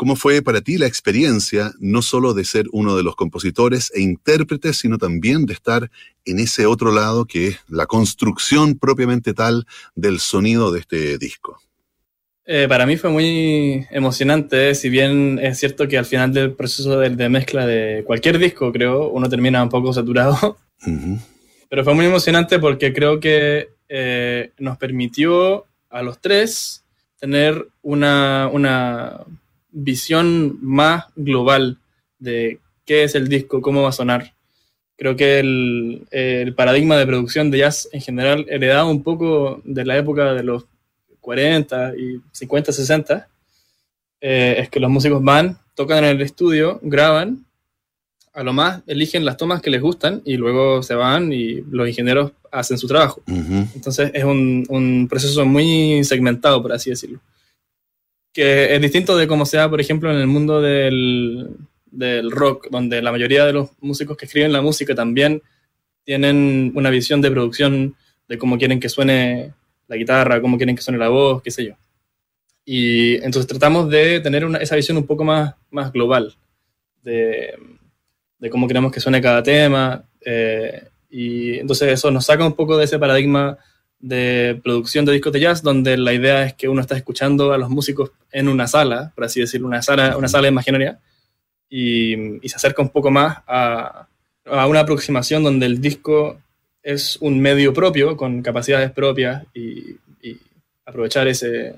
¿Cómo 0.00 0.16
fue 0.16 0.40
para 0.40 0.62
ti 0.62 0.78
la 0.78 0.86
experiencia 0.86 1.72
no 1.78 2.00
solo 2.00 2.32
de 2.32 2.46
ser 2.46 2.64
uno 2.72 2.96
de 2.96 3.02
los 3.02 3.16
compositores 3.16 3.92
e 3.94 4.00
intérpretes, 4.00 4.78
sino 4.78 4.96
también 4.96 5.44
de 5.44 5.52
estar 5.52 5.90
en 6.24 6.38
ese 6.38 6.64
otro 6.64 6.90
lado 6.90 7.26
que 7.26 7.48
es 7.48 7.58
la 7.68 7.84
construcción 7.84 8.78
propiamente 8.78 9.34
tal 9.34 9.66
del 9.94 10.18
sonido 10.18 10.72
de 10.72 10.80
este 10.80 11.18
disco? 11.18 11.60
Eh, 12.46 12.64
para 12.66 12.86
mí 12.86 12.96
fue 12.96 13.10
muy 13.10 13.86
emocionante, 13.90 14.74
si 14.74 14.88
bien 14.88 15.38
es 15.38 15.58
cierto 15.58 15.86
que 15.86 15.98
al 15.98 16.06
final 16.06 16.32
del 16.32 16.52
proceso 16.54 16.98
de, 16.98 17.28
mezcla 17.28 17.66
de 17.66 18.02
cualquier 18.06 18.38
disco, 18.38 18.72
creo, 18.72 19.08
uno 19.08 19.28
termina 19.28 19.62
un 19.62 19.68
poco 19.68 19.92
saturado. 19.92 20.56
Pero 21.68 21.84
fue 21.84 21.92
muy 21.92 22.06
emocionante 22.06 22.58
porque 22.58 22.94
creo 22.94 23.20
que 23.20 23.68
eh, 23.86 24.52
nos 24.56 24.78
permitió 24.78 25.66
a 25.90 26.00
los 26.00 26.18
tres 26.22 26.86
tener 27.18 27.68
una, 27.82 28.48
una 28.50 29.26
visión 29.72 30.58
más 30.62 31.04
global 31.16 31.78
de 32.18 32.60
qué 32.84 33.04
es 33.04 33.14
el 33.14 33.28
disco, 33.28 33.62
cómo 33.62 33.82
va 33.82 33.90
a 33.90 33.92
sonar. 33.92 34.34
Creo 34.96 35.16
que 35.16 35.38
el, 35.38 36.54
paradigma 36.56 36.96
de 36.96 37.06
producción 37.06 37.50
de 37.50 37.58
jazz 37.58 37.88
en 37.92 38.00
general 38.00 38.46
heredado 38.48 38.90
un 38.90 39.02
poco 39.02 39.62
de 39.64 39.84
la 39.84 39.96
época 39.96 40.34
de 40.34 40.42
los 40.42 40.64
40 41.20 41.94
y 41.96 42.20
50, 42.32 42.72
60, 42.72 43.28
eh, 44.20 44.56
es 44.58 44.68
que 44.68 44.80
los 44.80 44.90
músicos 44.90 45.22
van, 45.22 45.58
tocan 45.74 46.04
en 46.04 46.16
el 46.16 46.20
estudio, 46.20 46.80
graban, 46.82 47.46
a 48.32 48.42
lo 48.42 48.52
más 48.52 48.82
eligen 48.86 49.24
las 49.24 49.36
tomas 49.36 49.62
que 49.62 49.70
les 49.70 49.80
gustan 49.80 50.22
y 50.24 50.36
luego 50.36 50.82
se 50.82 50.94
van 50.94 51.32
y 51.32 51.62
los 51.70 51.88
ingenieros 51.88 52.32
hacen 52.52 52.78
su 52.78 52.86
trabajo. 52.86 53.22
Entonces 53.26 54.10
es 54.12 54.24
un, 54.24 54.66
un, 54.68 55.08
proceso 55.08 55.44
muy 55.46 56.04
segmentado, 56.04 56.62
por 56.62 56.72
así 56.72 56.90
decirlo 56.90 57.20
que 58.32 58.74
es 58.74 58.80
distinto 58.80 59.16
de 59.16 59.26
cómo 59.26 59.44
sea, 59.46 59.68
por 59.68 59.80
ejemplo, 59.80 60.10
en 60.10 60.18
el 60.18 60.26
mundo 60.26 60.60
del, 60.60 61.56
del, 61.90 62.30
rock, 62.30 62.68
donde 62.70 63.02
la 63.02 63.12
mayoría 63.12 63.44
de 63.44 63.52
los 63.52 63.70
músicos 63.80 64.16
que 64.16 64.26
escriben 64.26 64.52
la 64.52 64.62
música 64.62 64.94
también 64.94 65.42
tienen 66.04 66.72
una 66.74 66.90
visión 66.90 67.20
de 67.20 67.30
producción 67.30 67.96
de 68.28 68.38
cómo 68.38 68.58
quieren 68.58 68.80
que 68.80 68.88
suene 68.88 69.52
la 69.88 69.96
guitarra, 69.96 70.40
cómo 70.40 70.56
quieren 70.56 70.76
que 70.76 70.82
suene 70.82 70.98
la 70.98 71.08
voz, 71.08 71.42
qué 71.42 71.50
sé 71.50 71.64
yo. 71.64 71.74
Y 72.64 73.16
entonces 73.16 73.46
tratamos 73.46 73.90
de 73.90 74.20
tener 74.20 74.44
esa 74.60 74.76
visión 74.76 74.96
un 74.96 75.06
poco 75.06 75.24
más, 75.24 75.54
más 75.70 75.92
global 75.92 76.36
de, 77.02 77.54
de 78.38 78.50
cómo 78.50 78.68
queremos 78.68 78.92
que 78.92 79.00
suene 79.00 79.20
cada 79.20 79.42
tema. 79.42 80.04
Eh, 80.24 80.84
y 81.10 81.58
entonces 81.58 81.92
eso 81.92 82.10
nos 82.10 82.26
saca 82.26 82.46
un 82.46 82.54
poco 82.54 82.76
de 82.76 82.84
ese 82.84 82.98
paradigma 82.98 83.58
de 84.00 84.58
producción 84.64 85.04
de 85.04 85.12
discos 85.12 85.32
de 85.32 85.40
jazz, 85.40 85.62
donde 85.62 85.96
la 85.96 86.12
idea 86.12 86.44
es 86.44 86.54
que 86.54 86.68
uno 86.68 86.80
está 86.80 86.96
escuchando 86.96 87.52
a 87.52 87.58
los 87.58 87.68
músicos 87.68 88.12
en 88.32 88.48
una 88.48 88.66
sala, 88.66 89.12
por 89.14 89.24
así 89.24 89.40
decirlo, 89.40 89.66
una 89.66 89.82
sala, 89.82 90.16
una 90.16 90.28
sala 90.28 90.48
imaginaria, 90.48 90.98
y, 91.68 92.40
se 92.48 92.56
acerca 92.56 92.82
un 92.82 92.88
poco 92.88 93.10
más 93.10 93.38
a, 93.46 94.08
a, 94.46 94.66
una 94.66 94.80
aproximación 94.80 95.44
donde 95.44 95.66
el 95.66 95.80
disco 95.80 96.40
es 96.82 97.18
un 97.20 97.40
medio 97.40 97.72
propio, 97.74 98.16
con 98.16 98.42
capacidades 98.42 98.90
propias, 98.90 99.44
y, 99.54 99.96
aprovechar 100.86 101.28
ese, 101.28 101.76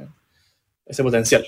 ese 0.87 1.03
potencial. 1.03 1.45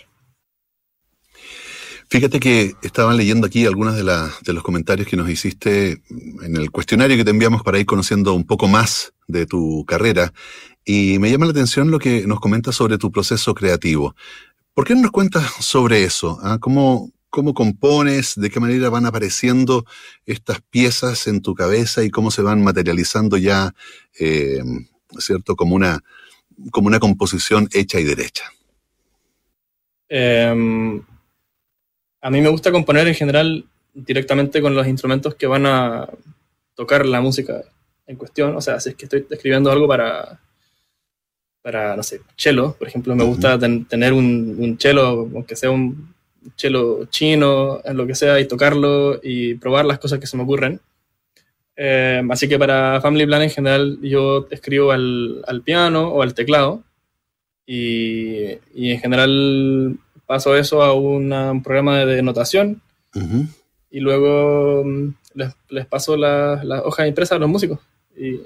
Fíjate 2.15 2.39
que 2.39 2.77
estaban 2.83 3.17
leyendo 3.17 3.45
aquí 3.45 3.67
algunos 3.67 3.97
de, 3.97 4.05
los 4.53 4.63
comentarios 4.63 5.09
que 5.09 5.17
nos 5.17 5.29
hiciste 5.29 6.01
en 6.45 6.57
el 6.57 6.71
cuestionario 6.71 7.17
que 7.17 7.25
te 7.25 7.33
enviamos 7.33 7.65
para 7.65 7.81
ir 7.81 7.87
conociendo 7.87 8.35
un 8.35 8.45
poco 8.45 8.69
más 8.69 9.13
de 9.27 9.47
tu 9.47 9.85
carrera 9.85 10.33
y 10.85 11.19
me 11.19 11.29
llama 11.29 11.47
la 11.47 11.51
atención 11.51 11.91
lo 11.91 11.99
que 11.99 12.25
nos 12.29 12.39
comentas 12.39 12.77
sobre 12.77 12.99
tu 12.99 13.11
proceso 13.11 13.53
creativo. 13.53 14.15
¿Por 14.75 14.87
qué 14.87 14.95
no 14.95 15.03
nos 15.03 15.11
cuentas 15.11 15.43
sobre 15.59 16.05
eso? 16.05 16.39
Ah? 16.41 16.59
¿Cómo, 16.61 17.11
¿Cómo 17.31 17.53
compones? 17.53 18.35
¿De 18.37 18.49
qué 18.49 18.61
manera 18.61 18.91
van 18.91 19.07
apareciendo 19.07 19.85
estas 20.25 20.61
piezas 20.71 21.27
en 21.27 21.43
tu 21.43 21.57
cabeza 21.57 22.05
y 22.05 22.11
cómo 22.11 22.31
se 22.31 22.43
van 22.43 22.63
materializando 22.63 23.39
ya, 23.39 23.75
eh, 24.21 24.63
¿cierto? 25.19 25.57
Como 25.57 25.75
una, 25.75 26.01
composición 27.01 27.69
hecha 27.73 27.99
y 27.99 28.05
derecha. 28.05 28.45
Em, 30.09 31.03
a 32.25 32.31
mí 32.31 32.41
me 32.41 32.49
gusta 32.49 32.73
componer 32.73 33.07
en 33.07 33.15
general 33.15 33.67
directamente 33.93 34.63
con 34.63 34.75
los 34.75 34.87
instrumentos 34.87 35.35
que 35.35 35.47
van 35.47 35.67
a 35.67 36.09
tocar 36.75 37.05
la 37.05 37.21
música 37.21 37.63
en 38.07 38.17
cuestión. 38.17 38.57
O 38.57 38.63
sea, 38.63 38.81
si 38.81 38.89
es 38.89 38.95
que 38.95 39.05
estoy 39.05 39.27
escribiendo 39.29 39.71
algo 39.71 39.87
para, 39.87 40.41
para 41.61 41.95
no 41.95 42.03
sé, 42.03 42.23
cello, 42.35 42.75
por 42.79 42.89
ejemplo, 42.89 43.15
me 43.15 43.25
gusta 43.25 43.59
tener 43.59 44.15
un, 44.15 44.57
un 44.59 44.79
cello, 44.81 45.29
aunque 45.35 45.55
sea 45.55 45.71
un 45.71 46.15
cello 46.57 47.05
chino, 47.11 47.83
en 47.85 47.95
lo 47.95 48.07
que 48.07 48.15
sea, 48.15 48.41
y 48.41 48.49
tocarlo 48.49 49.21
y 49.23 49.57
probar 49.57 49.85
las 49.85 49.99
cosas 49.99 50.19
que 50.19 50.27
se 50.27 50.39
me 50.39 50.45
ocurren. 50.45 50.81
Eh, 51.77 52.23
así 52.31 52.49
que 52.49 52.59
para 52.59 53.03
Family 53.03 53.27
Plan 53.27 53.43
en 53.43 53.51
general 53.51 53.99
yo 54.01 54.47
escribo 54.51 54.93
al, 54.93 55.45
al 55.47 55.61
piano 55.61 56.09
o 56.09 56.23
al 56.23 56.33
teclado 56.33 56.85
y, 57.67 58.47
y, 58.73 58.93
en 58.93 59.01
general 59.01 59.99
paso 60.27 60.57
eso 60.57 60.83
a 60.83 60.93
un 60.93 61.63
programa 61.63 62.05
de 62.05 62.23
notación 62.23 62.81
y 63.91 64.01
luego 64.01 64.83
mm, 64.85 65.15
les, 65.35 65.55
les 65.69 65.87
paso 65.87 66.17
las 66.17 66.65
la 66.65 66.83
hojas 66.83 67.07
impresas 67.07 67.37
a 67.37 67.39
los 67.39 67.49
músicos. 67.49 67.79
Y 68.17 68.41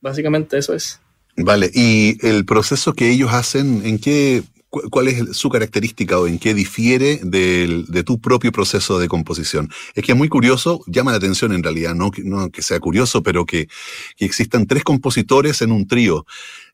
básicamente 0.00 0.56
eso 0.56 0.74
es. 0.74 1.00
Vale, 1.36 1.70
¿y 1.74 2.16
el 2.26 2.46
proceso 2.46 2.94
que 2.94 3.10
ellos 3.10 3.30
hacen, 3.32 3.84
en 3.84 3.98
qué, 3.98 4.42
cuál 4.90 5.08
es 5.08 5.36
su 5.36 5.50
característica 5.50 6.18
o 6.18 6.26
en 6.26 6.38
qué 6.38 6.54
difiere 6.54 7.20
de 7.22 8.02
tu 8.04 8.18
propio 8.20 8.52
proceso 8.52 8.98
de 8.98 9.06
composición? 9.06 9.70
Es 9.94 10.02
que 10.02 10.12
es 10.12 10.18
muy 10.18 10.30
curioso, 10.30 10.82
llama 10.86 11.10
la 11.10 11.18
atención 11.18 11.52
en 11.52 11.62
realidad, 11.62 11.94
no, 11.94 12.10
no 12.24 12.48
que 12.50 12.62
sea 12.62 12.80
curioso, 12.80 13.22
pero 13.22 13.44
que, 13.44 13.68
que 14.16 14.24
existan 14.24 14.66
tres 14.66 14.82
compositores 14.82 15.60
en 15.60 15.72
un 15.72 15.86
trío 15.86 16.24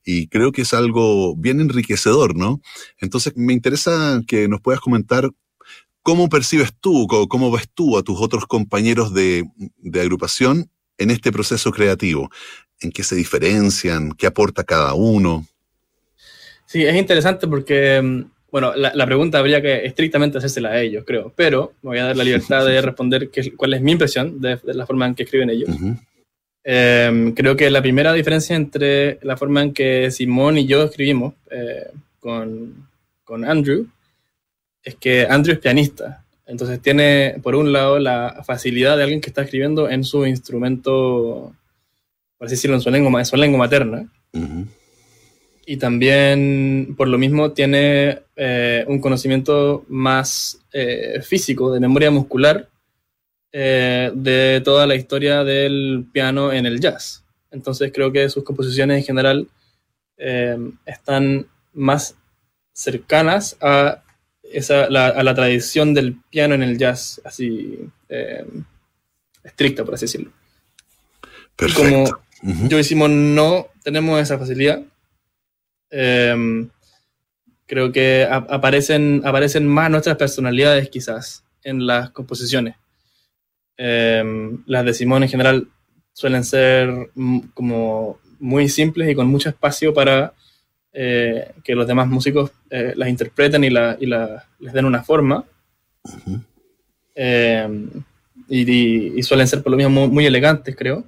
y 0.05 0.29
creo 0.29 0.53
que 0.53 0.63
es 0.63 0.75
algo 0.75 1.37
bien 1.37 1.61
enriquecedor, 1.61 2.37
¿no? 2.37 2.61
Entonces 2.99 3.35
me 3.37 3.53
interesa 3.53 4.23
que 4.27 4.49
nos 4.49 4.61
puedas 4.61 4.81
comentar 4.81 5.31
cómo 6.03 6.29
percibes 6.29 6.73
tú, 6.81 7.07
cómo 7.29 7.51
ves 7.51 7.69
tú 7.73 7.97
a 7.97 8.03
tus 8.03 8.21
otros 8.21 8.47
compañeros 8.47 9.15
de, 9.15 9.45
de 9.79 10.01
agrupación 10.01 10.69
en 10.99 11.11
este 11.11 11.33
proceso 11.33 11.71
creativo? 11.71 12.31
¿En 12.81 12.91
qué 12.91 13.03
se 13.03 13.15
diferencian? 13.15 14.13
¿Qué 14.13 14.27
aporta 14.27 14.65
cada 14.65 14.95
uno? 14.95 15.47
Sí, 16.67 16.85
es 16.85 16.97
interesante 16.97 17.47
porque, 17.47 18.01
mm, 18.03 18.25
bueno, 18.51 18.75
la, 18.75 19.07
pregunta 19.07 19.39
habría 19.39 19.61
que 19.61 19.85
estrictamente 19.85 20.39
hacérsela 20.39 20.71
a 20.71 20.81
ellos, 20.81 21.05
creo, 21.07 21.33
pero 21.37 21.75
me 21.83 21.91
voy 21.91 21.99
a 21.99 22.05
dar 22.07 22.17
la 22.17 22.25
libertad 22.25 22.65
de 22.67 22.81
responder 22.83 23.31
qué, 23.31 23.55
cuál 23.55 23.75
es 23.75 23.83
mi 23.83 23.93
impresión 23.93 24.41
de, 24.41 24.59
la 24.65 24.87
forma 24.87 25.07
en 25.07 25.15
que 25.15 25.25
escriben 25.25 25.51
ellos. 25.51 25.69
Em, 26.65 27.33
creo 27.33 27.57
que 27.57 27.71
la 27.71 27.83
primera 27.83 28.13
diferencia 28.13 28.55
entre 28.55 29.19
la 29.23 29.37
forma 29.37 29.63
en 29.63 29.73
que 29.73 30.11
Simón 30.11 30.59
y 30.59 30.67
yo 30.67 30.85
escribimos 30.85 31.35
eh, 31.51 31.89
con, 32.21 32.89
con 33.25 33.45
Andrew 33.45 33.87
es 34.85 34.95
que 34.95 35.27
Andrew 35.29 35.55
es 35.55 35.61
pianista 35.61 36.23
entonces 36.53 36.83
tiene, 36.83 37.37
por 37.43 37.55
un 37.55 37.73
lado, 37.73 37.99
la 37.99 38.43
facilidad 38.45 38.97
de 38.97 39.05
alguien 39.05 39.21
que 39.21 39.31
está 39.31 39.43
escribiendo 39.43 39.89
en 39.89 40.05
su 40.05 40.27
instrumento, 40.27 41.55
por 42.37 42.47
así 42.47 42.57
decirlo, 42.57 42.77
en 42.77 42.83
su 42.83 42.91
lengua, 42.91 43.21
en 43.21 43.27
su 43.27 43.37
lengua 43.37 43.59
materna. 43.59 44.07
Y 45.65 45.77
también, 45.79 46.95
por 46.97 47.09
lo 47.09 47.17
mismo, 47.17 47.53
tiene 47.53 48.19
eh, 48.37 48.85
un 48.89 49.01
conocimiento 49.01 49.85
más 49.89 50.59
eh, 50.75 51.21
físico, 51.23 51.73
de 51.73 51.81
memoria 51.81 52.11
muscular, 52.11 52.69
eh, 53.53 54.11
de 54.15 54.63
toda 54.65 54.87
la 54.87 54.95
historia 54.95 55.45
del 55.45 56.07
piano 56.13 56.53
en 56.53 56.67
el 56.67 56.81
jazz. 56.81 57.25
Entonces 57.51 57.93
creo 57.95 58.13
que 58.13 58.29
sus 58.29 58.45
composiciones 58.45 58.99
en 58.99 59.05
general 59.05 59.49
están 60.85 61.49
más 61.73 62.15
cercanas 62.73 63.57
a 63.61 64.03
esa, 64.43 64.89
la, 64.91 65.09
a 65.09 65.23
la 65.23 65.35
tradición 65.35 65.95
del 65.95 66.17
piano 66.31 66.55
en 66.55 66.63
el 66.63 66.79
jazz, 66.79 67.21
así 67.25 67.79
eh, 68.09 68.45
estricta, 69.43 69.85
por 69.85 69.95
así 69.95 70.05
decirlo. 70.05 70.33
Perfecto. 71.57 71.83
como 71.83 72.69
yo 72.69 72.77
decimos 72.77 73.11
no 73.11 73.69
tenemos 73.83 74.21
esa 74.21 74.39
facilidad, 74.39 74.83
eh, 75.91 76.69
creo 77.67 77.93
que 77.93 78.27
aparecen, 78.31 79.23
aparecen 79.25 79.67
más 79.67 79.91
nuestras 79.91 80.17
personalidades 80.17 80.89
quizás 80.89 81.45
en 81.63 81.87
las 81.87 82.11
composiciones. 82.11 82.77
Em, 83.77 84.63
las 84.67 84.85
de 84.85 84.95
Simón 84.95 85.23
en 85.23 85.29
general 85.29 85.69
suelen 86.13 86.45
ser 86.45 87.11
como 87.55 88.19
muy 88.39 88.69
simples 88.69 89.11
y 89.11 89.15
con 89.15 89.29
mucho 89.29 89.49
espacio 89.49 89.95
para 89.95 90.35
eh, 90.93 91.53
que 91.65 91.75
los 91.75 91.87
demás 91.87 92.07
músicos 92.07 92.51
eh, 92.69 92.93
las 92.97 93.09
interpreten 93.09 93.65
y, 93.65 93.71
la, 93.71 93.97
y 93.99 94.07
la, 94.07 94.45
les 94.59 94.73
den 94.73 94.85
una 94.85 95.03
forma. 95.03 95.45
Em, 97.15 97.89
y, 98.49 99.23
suelen 99.23 99.49
ser 99.49 99.63
por 99.63 99.71
lo 99.73 99.79
mismo 99.79 100.09
muy, 100.09 100.27
elegantes, 100.27 100.77
creo, 100.77 101.05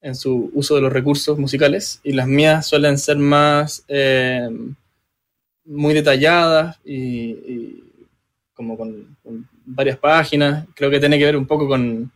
en 0.00 0.14
su 0.14 0.50
uso 0.54 0.76
de 0.76 0.82
los 0.82 0.92
recursos 0.92 1.38
musicales. 1.38 2.00
Y 2.04 2.12
las 2.12 2.26
mías 2.28 2.66
suelen 2.66 2.98
ser 2.98 3.18
más 3.18 3.84
em, 3.88 4.74
muy 5.64 5.94
detalladas 5.94 6.78
y, 6.84 7.82
como 8.54 8.76
con, 8.76 9.11
varias 9.74 9.98
páginas. 9.98 10.66
Creo 10.74 10.90
que 10.90 11.00
tiene 11.00 11.18
que 11.18 11.24
ver 11.24 11.36
un 11.36 11.46
poco 11.46 11.68
con, 11.68 12.10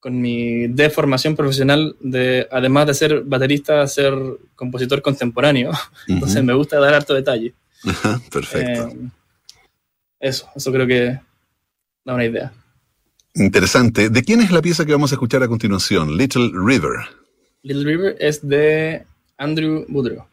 con 0.00 0.20
mi 0.20 0.68
deformación 0.68 1.34
profesional 1.34 1.96
de, 2.00 2.46
además 2.50 2.86
de 2.86 2.94
ser 2.94 3.22
baterista, 3.22 3.86
ser 3.86 4.14
compositor 4.54 5.02
contemporáneo. 5.02 5.72
Entonces 6.08 6.42
me 6.44 6.54
gusta 6.54 6.78
dar 6.78 6.94
harto 6.94 7.14
detalle. 7.14 7.54
perfecto. 8.32 8.88
Eh, 8.88 9.08
eso, 10.20 10.48
eso 10.54 10.72
creo 10.72 10.86
que 10.86 11.18
da 12.04 12.14
una 12.14 12.24
idea. 12.24 12.52
Interesante. 13.34 14.10
¿De 14.10 14.22
quién 14.22 14.40
es 14.40 14.50
la 14.50 14.62
pieza 14.62 14.84
que 14.84 14.92
vamos 14.92 15.12
a 15.12 15.16
escuchar 15.16 15.42
a 15.42 15.48
continuación? 15.48 16.16
Little 16.16 16.50
River. 16.54 17.00
Little 17.62 17.84
River 17.84 18.16
es 18.20 18.46
de 18.46 19.04
Andrew 19.38 19.84
Boudreau. 19.88 20.26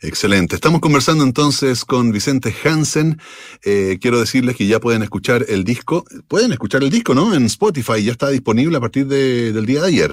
Excelente. 0.00 0.54
Estamos 0.54 0.80
conversando 0.80 1.24
entonces 1.24 1.84
con 1.84 2.12
Vicente 2.12 2.54
Hansen. 2.64 3.18
Eh, 3.64 3.98
quiero 4.00 4.20
decirles 4.20 4.56
que 4.56 4.66
ya 4.66 4.80
pueden 4.80 5.02
escuchar 5.02 5.46
el 5.48 5.64
disco. 5.64 6.04
Pueden 6.28 6.52
escuchar 6.52 6.82
el 6.82 6.90
disco, 6.90 7.14
¿no? 7.14 7.34
En 7.34 7.46
Spotify. 7.46 8.02
Ya 8.02 8.12
está 8.12 8.28
disponible 8.28 8.76
a 8.76 8.80
partir 8.80 9.06
del 9.06 9.66
día 9.66 9.82
de 9.82 9.88
ayer. 9.88 10.12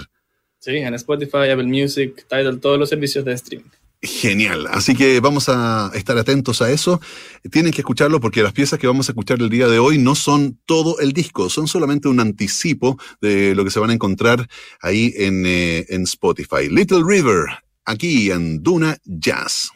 Sí, 0.60 0.78
en 0.78 0.94
Spotify, 0.94 1.50
Apple 1.52 1.66
Music, 1.66 2.26
Tidal, 2.30 2.60
todos 2.62 2.80
los 2.80 2.88
servicios 2.88 3.26
de 3.26 3.34
streaming. 3.34 3.70
Genial. 4.02 4.68
Así 4.70 4.96
que 4.96 5.22
vamos 5.22 5.48
a 5.48 5.90
estar 5.94 6.18
atentos 6.18 6.62
a 6.62 6.70
eso. 6.70 7.00
Tienen 7.50 7.72
que 7.72 7.82
escucharlo 7.82 8.20
porque 8.20 8.44
las 8.44 8.52
piezas 8.52 8.78
que 8.78 8.88
vamos 8.88 9.08
a 9.08 9.14
escuchar 9.14 9.40
el 9.42 9.50
día 9.50 9.68
de 9.68 9.80
hoy 9.80 9.98
no 9.98 10.14
son 10.14 10.60
todo 10.66 11.00
el 11.00 11.14
disco, 11.14 11.50
son 11.50 11.70
solamente 11.70 12.10
un 12.10 12.20
anticipo 12.20 12.98
de 13.22 13.56
lo 13.56 13.64
que 13.64 13.72
se 13.72 13.80
van 13.80 13.92
a 13.92 13.94
encontrar 13.94 14.50
ahí 14.82 15.14
en, 15.16 15.46
eh, 15.46 15.86
en 15.88 16.04
Spotify. 16.04 16.68
Little 16.70 17.04
River, 17.06 17.46
aquí 17.86 18.32
en 18.32 18.64
Duna 18.64 18.98
Jazz. 19.06 19.72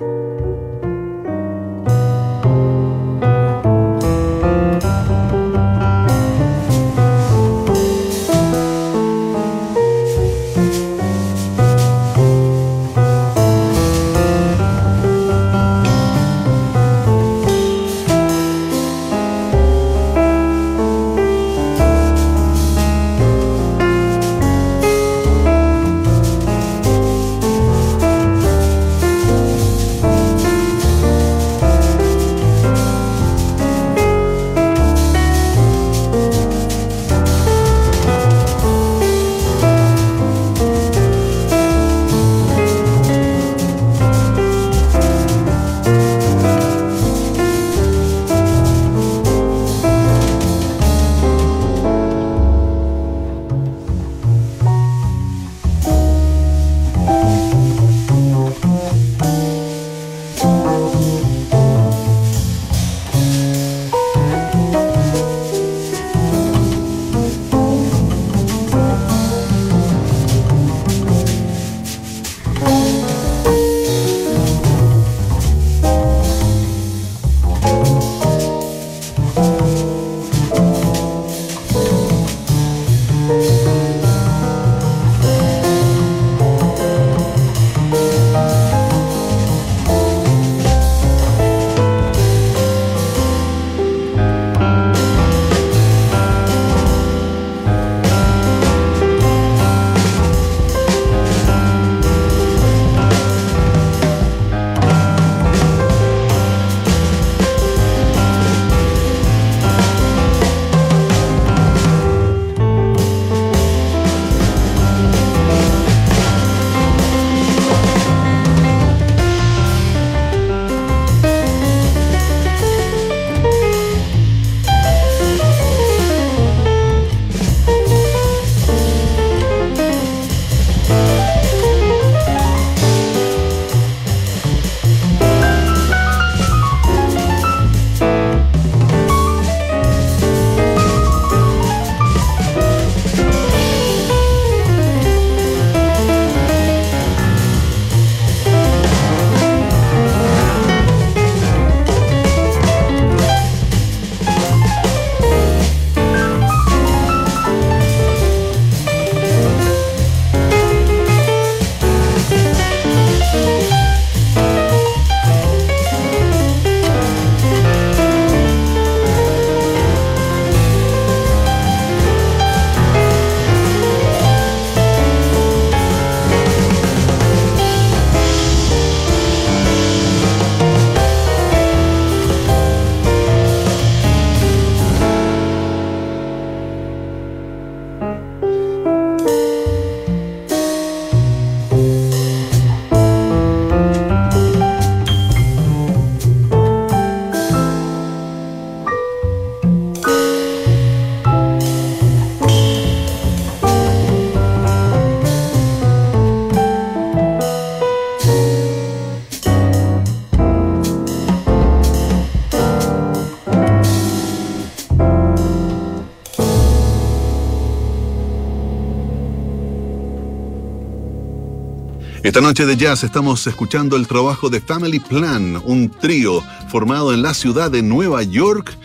Esta 222.37 222.47
noche 222.47 222.67
de 222.67 222.77
jazz 222.77 223.03
estamos 223.03 223.47
escuchando 223.47 223.95
el 223.95 224.05
trabajo 224.05 224.51
de 224.51 224.61
Family 224.61 224.99
Plan, 224.99 225.59
un 225.65 225.89
trío 225.89 226.43
formado 226.69 227.11
en 227.11 227.23
la 227.23 227.33
ciudad 227.33 227.71
de 227.71 227.81
Nueva 227.81 228.21
York, 228.21 228.77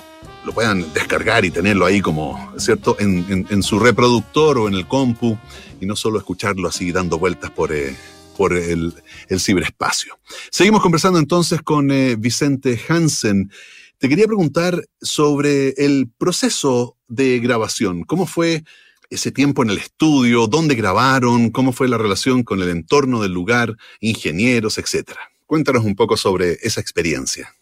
lo 0.45 0.55
puedan 0.55 0.93
descargar 0.95 1.45
y 1.45 1.51
tenerlo 1.51 1.85
ahí 1.85 2.01
como, 2.01 2.53
¿cierto?, 2.57 2.97
en, 2.99 3.63
su 3.63 3.79
reproductor 3.79 4.59
o 4.59 4.69
en 4.69 4.75
el 4.75 4.87
compu 4.87 5.37
y 5.81 5.87
no 5.87 5.95
solo 5.97 6.19
escucharlo 6.19 6.69
así 6.69 6.91
dando 6.93 7.19
vueltas 7.19 7.51
por, 7.51 7.73
eh, 7.73 7.95
por 8.37 8.55
el, 8.57 8.95
ciberespacio. 9.39 10.19
Seguimos 10.51 10.81
conversando 10.81 11.19
entonces 11.19 11.61
con 11.61 11.91
eh, 11.91 12.17
Vicente 12.17 12.81
Hansen. 12.89 13.51
Te 13.99 14.09
quería 14.09 14.27
preguntar 14.27 14.83
sobre 15.03 15.71
el 15.71 16.09
proceso 16.17 16.97
de 17.09 17.41
grabación. 17.41 18.05
¿Cómo 18.05 18.27
fue 18.27 18.65
ese 19.11 19.33
tiempo 19.33 19.63
en 19.63 19.71
el 19.71 19.79
estudio? 19.79 20.47
¿Dónde 20.47 20.77
grabaron? 20.77 21.51
¿Cómo 21.51 21.73
fue 21.73 21.89
la 21.89 21.99
relación 21.99 22.45
con 22.45 22.63
el 22.63 22.69
entorno 22.69 23.21
del 23.21 23.33
lugar? 23.33 23.77
Ingenieros, 24.01 24.79
etcétera. 24.79 25.21
Cuéntanos 25.49 25.83
un 25.83 25.97
poco 25.97 26.15
sobre 26.19 26.59
esa 26.61 26.83
experiencia. 26.83 27.55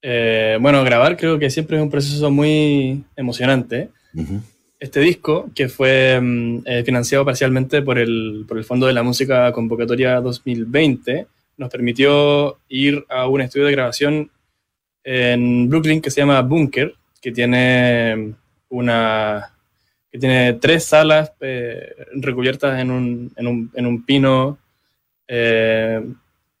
Eh, 0.00 0.56
bueno, 0.58 0.82
grabar 0.82 1.14
creo 1.14 1.38
que 1.38 1.50
siempre 1.50 1.76
es 1.76 1.82
un 1.82 1.90
proceso 1.90 2.30
muy 2.30 3.04
emocionante. 3.16 3.90
Este 4.80 5.00
disco, 5.00 5.50
que 5.54 5.68
fue 5.68 6.18
mm, 6.18 6.62
eh, 6.64 6.82
financiado 6.82 7.22
parcialmente 7.22 7.82
por 7.82 7.98
el, 7.98 8.46
por 8.48 8.56
el 8.56 8.64
Fondo 8.64 8.86
de 8.86 8.94
la 8.94 9.02
Música 9.02 9.52
Convocatoria 9.52 10.22
2020, 10.22 11.26
nos 11.58 11.68
permitió 11.68 12.56
ir 12.70 13.04
a 13.10 13.28
un 13.28 13.42
estudio 13.42 13.66
de 13.66 13.72
grabación 13.72 14.30
en 15.02 15.68
Brooklyn 15.68 16.00
que 16.00 16.10
se 16.10 16.22
llama 16.22 16.40
Bunker, 16.40 16.94
que 17.20 17.30
tiene 17.30 18.32
una 18.70 19.50
que 20.10 20.18
tiene 20.18 20.54
tres 20.54 20.84
salas 20.84 21.34
eh, 21.40 21.92
recubiertas 22.14 22.80
en 22.80 22.90
un, 22.90 23.32
en 23.36 23.46
un, 23.46 23.70
en 23.74 23.84
un 23.84 24.02
pino 24.06 24.56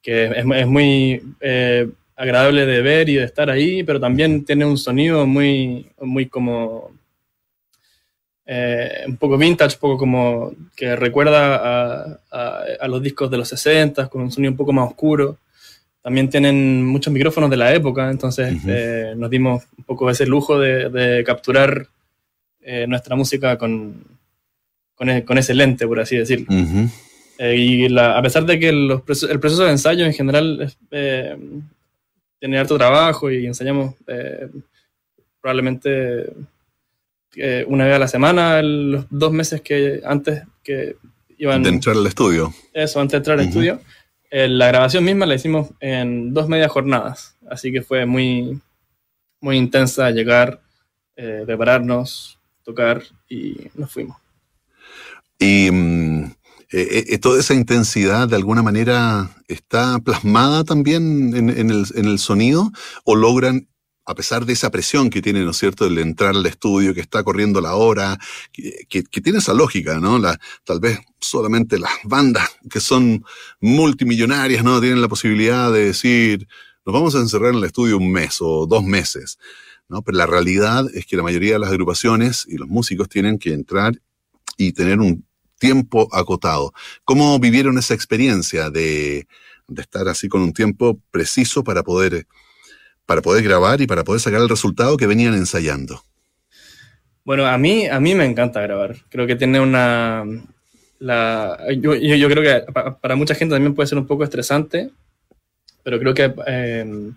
que 0.04 0.26
es, 0.26 0.66
muy 0.66 1.22
eh, 1.40 1.88
agradable 2.14 2.66
de 2.66 2.82
ver 2.82 3.08
y 3.08 3.14
de 3.14 3.24
estar 3.24 3.48
ahí, 3.48 3.82
pero 3.82 3.98
también 3.98 4.44
tiene 4.44 4.66
un 4.66 4.76
sonido 4.76 5.26
muy, 5.26 5.86
muy 5.98 6.26
como 6.26 6.90
eh, 8.44 9.04
un 9.06 9.16
poco 9.16 9.38
vintage, 9.38 9.76
un 9.76 9.80
poco 9.80 9.96
como 9.96 10.52
que 10.76 10.94
recuerda 10.94 12.20
a, 12.30 12.86
los 12.86 13.02
discos 13.02 13.30
de 13.30 13.38
los 13.38 13.48
60, 13.48 14.08
con 14.08 14.20
un 14.20 14.30
sonido 14.30 14.50
un 14.50 14.58
poco 14.58 14.74
más 14.74 14.90
oscuro. 14.90 15.38
También 16.02 16.28
tienen 16.28 16.84
muchos 16.84 17.10
micrófonos 17.10 17.48
de 17.48 17.56
la 17.56 17.74
época, 17.74 18.10
entonces 18.10 18.58
eh, 18.68 19.14
nos 19.16 19.30
dimos 19.30 19.64
un 19.78 19.84
poco 19.84 20.10
ese 20.10 20.26
lujo 20.26 20.58
de, 20.58 21.24
capturar 21.24 21.86
nuestra 22.86 23.16
música 23.16 23.56
con, 23.56 24.04
e, 25.00 25.24
con, 25.24 25.38
ese 25.38 25.54
lente, 25.54 25.86
por 25.86 26.00
así 26.00 26.16
decirlo. 26.16 26.46
Eh, 27.38 27.56
y 27.56 27.98
a 27.98 28.22
pesar 28.22 28.44
de 28.46 28.58
que 28.58 28.68
el 28.68 29.02
proceso 29.04 29.64
de 29.64 29.70
ensayo 29.70 30.04
en 30.04 30.12
general 30.12 30.72
eh, 30.90 31.36
tiene 32.38 32.58
harto 32.58 32.78
trabajo 32.78 33.30
y 33.30 33.46
ensayamos 33.46 33.94
eh, 34.06 34.48
probablemente 35.40 36.32
una 37.66 37.84
vez 37.86 37.96
a 37.96 37.98
la 37.98 38.06
semana, 38.06 38.62
los 38.62 39.06
dos 39.10 39.32
meses 39.32 39.60
que 39.60 40.00
antes 40.04 40.44
que 40.62 40.94
iban... 41.36 41.64
De 41.64 41.70
entrar 41.70 41.96
al 41.96 42.06
estudio. 42.06 42.54
Eso, 42.72 43.00
antes 43.00 43.12
de 43.12 43.16
entrar 43.16 43.40
al 43.40 43.46
estudio. 43.46 43.80
la 44.30 44.68
grabación 44.68 45.02
misma 45.02 45.26
la 45.26 45.34
hicimos 45.34 45.70
en 45.80 46.32
dos 46.32 46.48
medias 46.48 46.70
jornadas, 46.70 47.36
así 47.50 47.72
que 47.72 47.82
fue 47.82 48.06
muy, 48.06 48.60
muy 49.40 49.56
intensa 49.56 50.12
llegar, 50.12 50.60
prepararnos, 51.16 52.38
tocar 52.62 53.02
y 53.28 53.68
nos 53.74 53.90
fuimos. 53.90 54.16
Y 55.40 55.72
mm, 55.72 56.34
eh, 56.76 57.04
eh, 57.10 57.18
toda 57.18 57.38
esa 57.38 57.54
intensidad 57.54 58.26
de 58.26 58.34
alguna 58.34 58.60
manera 58.60 59.30
está 59.46 60.00
plasmada 60.00 60.64
también 60.64 61.32
en, 61.36 61.70
el, 61.70 62.18
sonido 62.18 62.72
o 63.04 63.14
logran 63.14 63.68
a 64.04 64.16
pesar 64.16 64.44
de 64.44 64.54
esa 64.54 64.72
presión 64.72 65.08
que 65.08 65.22
tiene, 65.22 65.44
¿no 65.44 65.52
es 65.52 65.56
cierto?, 65.56 65.86
el 65.86 65.96
entrar 65.98 66.34
al 66.34 66.44
estudio, 66.46 66.92
que 66.92 67.00
está 67.00 67.22
corriendo 67.22 67.60
la 67.60 67.76
hora, 67.76 68.18
que, 68.52 69.04
tiene 69.22 69.38
esa 69.38 69.54
lógica, 69.54 70.00
¿no? 70.00 70.18
La, 70.18 70.36
tal 70.64 70.80
vez 70.80 70.98
solamente 71.20 71.78
las 71.78 71.92
bandas 72.02 72.50
que 72.68 72.80
son 72.80 73.24
multimillonarias, 73.60 74.64
¿no? 74.64 74.80
Tienen 74.80 75.00
la 75.00 75.08
posibilidad 75.08 75.72
de 75.72 75.84
decir, 75.84 76.48
nos 76.84 76.92
vamos 76.92 77.14
a 77.14 77.20
encerrar 77.20 77.50
en 77.50 77.58
el 77.58 77.64
estudio 77.64 77.98
un 77.98 78.10
mes 78.10 78.38
o 78.40 78.66
dos 78.66 78.82
meses, 78.82 79.38
¿no? 79.88 80.02
Pero 80.02 80.18
la 80.18 80.26
realidad 80.26 80.86
es 80.92 81.06
que 81.06 81.16
la 81.16 81.22
mayoría 81.22 81.52
de 81.52 81.60
las 81.60 81.70
agrupaciones 81.70 82.46
y 82.48 82.56
los 82.56 82.68
músicos 82.68 83.08
tienen 83.08 83.38
que 83.38 83.52
entrar 83.52 84.02
y 84.56 84.72
tener 84.72 84.98
un 84.98 85.24
tiempo 85.64 86.08
acotado. 86.12 86.72
¿Cómo 87.04 87.38
vivieron 87.38 87.78
esa 87.78 87.94
experiencia 87.94 88.68
de, 88.68 89.26
estar 89.76 90.08
así 90.08 90.28
con 90.28 90.42
un 90.42 90.52
tiempo 90.52 91.00
preciso 91.10 91.64
para 91.64 91.82
poder, 91.82 92.26
para 93.06 93.22
poder 93.22 93.42
grabar 93.42 93.80
y 93.80 93.86
para 93.86 94.04
poder 94.04 94.20
sacar 94.20 94.42
el 94.42 94.48
resultado 94.48 94.98
que 94.98 95.06
venían 95.06 95.34
ensayando? 95.34 96.02
Bueno, 97.24 97.46
a 97.46 97.56
mí, 97.56 97.86
a 97.86 97.98
mí 97.98 98.14
me 98.14 98.26
encanta 98.26 98.60
grabar. 98.60 98.96
Creo 99.08 99.26
que 99.26 99.36
tiene 99.36 99.58
una... 99.58 100.24
Yo, 101.00 101.94
yo, 101.94 102.28
creo 102.28 102.42
que 102.42 102.72
para 103.00 103.16
mucha 103.16 103.34
gente 103.34 103.54
también 103.54 103.74
puede 103.74 103.86
ser 103.86 103.98
un 103.98 104.06
poco 104.06 104.24
estresante, 104.24 104.90
pero 105.82 105.98
creo 105.98 106.14
que 106.14 106.34
eh, 106.46 107.10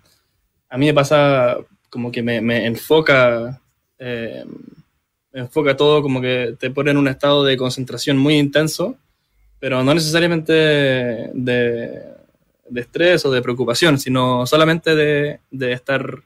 a 0.68 0.78
mí 0.78 0.86
me 0.86 0.94
pasa 0.94 1.56
como 1.88 2.10
que 2.10 2.22
me, 2.22 2.66
enfoca 2.66 3.60
eh, 3.98 4.44
enfoca 5.32 5.76
todo 5.76 6.02
como 6.02 6.20
que 6.20 6.56
te 6.58 6.70
pone 6.70 6.90
en 6.90 6.96
un 6.96 7.08
estado 7.08 7.44
de 7.44 7.56
concentración 7.56 8.16
muy 8.18 8.38
intenso, 8.38 8.96
pero 9.58 9.82
no 9.82 9.94
necesariamente 9.94 10.52
de, 10.52 12.14
estrés 12.74 13.24
o 13.26 13.30
de 13.30 13.42
preocupación, 13.42 13.98
sino 13.98 14.46
solamente 14.46 14.94
de, 14.94 15.40
estar 15.72 16.22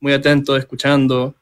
muy 0.00 0.12
atento, 0.12 0.56
escuchando, 0.56 1.34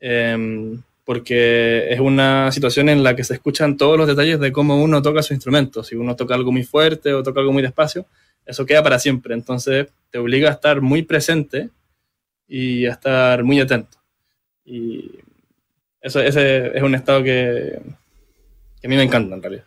em, 0.00 0.82
porque 1.04 1.92
es 1.92 2.00
una 2.00 2.50
situación 2.52 2.88
en 2.88 3.02
la 3.02 3.14
que 3.16 3.24
se 3.24 3.34
escuchan 3.34 3.76
todos 3.76 3.98
los 3.98 4.06
detalles 4.06 4.40
de 4.40 4.52
cómo 4.52 4.82
uno 4.82 5.02
toca 5.02 5.22
su 5.22 5.34
instrumento. 5.34 5.84
Si 5.84 5.94
uno 5.94 6.16
toca 6.16 6.34
algo 6.34 6.52
muy 6.52 6.64
fuerte 6.64 7.14
o 7.14 7.22
toca 7.22 7.40
algo 7.40 7.52
muy 7.52 7.62
despacio, 7.62 8.06
eso 8.44 8.66
queda 8.66 8.82
para 8.82 8.98
siempre. 8.98 9.34
Entonces 9.34 9.88
te 10.10 10.18
obliga 10.18 10.48
a 10.48 10.52
estar 10.52 10.80
muy 10.80 11.02
presente 11.02 11.70
y 12.48 12.86
a 12.86 12.92
estar 12.92 13.42
muy 13.44 13.60
atento. 13.60 13.98
Y 14.64 15.10
eso, 16.00 16.20
ese 16.20 16.76
es 16.76 16.82
un 16.82 16.94
estado 16.94 17.22
que, 17.22 17.80
a 18.84 18.88
mí 18.88 18.96
me 18.96 19.02
encanta 19.02 19.34
en 19.34 19.42
realidad. 19.42 19.64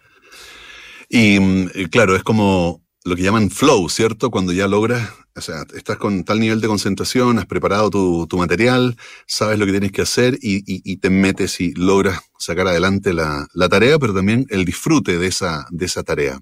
Y 1.10 1.40
mm, 1.40 1.68
claro, 1.92 2.16
es 2.16 2.24
como 2.24 2.82
lo 3.04 3.16
que 3.16 3.24
llaman 3.24 3.50
flow, 3.50 3.90
¿cierto? 3.90 4.30
Cuando 4.30 4.54
ya 4.54 4.68
logras, 4.68 5.10
o 5.36 5.42
sea, 5.42 5.64
estás 5.76 5.98
con 5.98 6.24
tal 6.24 6.40
nivel 6.40 6.62
de 6.62 6.68
concentración, 6.68 7.40
has 7.40 7.46
preparado 7.46 7.90
tu, 7.90 8.38
material, 8.38 8.96
sabes 9.26 9.58
lo 9.58 9.66
que 9.66 9.72
tienes 9.72 9.92
que 9.92 10.02
hacer 10.02 10.38
y, 10.42 10.98
te 10.98 11.10
metes 11.10 11.60
y 11.60 11.74
logras 11.74 12.20
sacar 12.38 12.68
adelante 12.68 13.14
la, 13.14 13.48
tarea, 13.70 13.98
pero 14.00 14.14
también 14.14 14.46
el 14.50 14.66
disfrute 14.66 15.18
de 15.18 15.28
esa, 15.28 15.66
de 15.72 15.86
esa 15.86 16.04
tarea. 16.04 16.40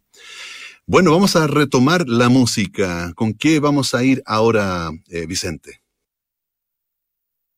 Bueno, 0.86 1.12
vamos 1.12 1.36
a 1.36 1.48
retomar 1.48 2.08
la 2.08 2.30
música. 2.30 3.12
¿Con 3.16 3.34
qué 3.34 3.60
vamos 3.60 3.94
a 3.94 4.04
ir 4.04 4.24
ahora, 4.26 4.90
eh, 5.10 5.26
Vicente? 5.26 5.82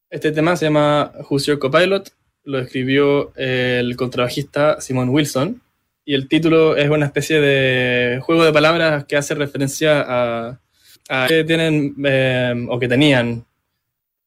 Este 0.10 0.32
tema 0.32 0.56
se 0.56 0.66
llama 0.66 1.12
Who's 1.30 1.46
Your 1.46 1.60
Copilot 1.60 2.19
lo 2.50 2.60
escribió 2.60 3.32
el 3.36 3.96
contrabajista 3.96 4.82
Simon 4.82 5.10
Wilson 5.10 5.62
y 6.04 6.16
el 6.16 6.28
título 6.28 6.76
es 6.76 6.90
una 6.90 7.06
especie 7.06 7.40
de 7.40 8.20
juego 8.20 8.44
de 8.44 8.52
palabras 8.52 9.06
que 9.06 9.16
hace 9.16 9.36
referencia 9.36 10.02
a, 10.02 10.60
a 11.08 11.28
que 11.28 11.44
tienen 11.44 11.94
eh, 12.04 12.66
o 12.68 12.80
que 12.80 12.88
tenían 12.88 13.46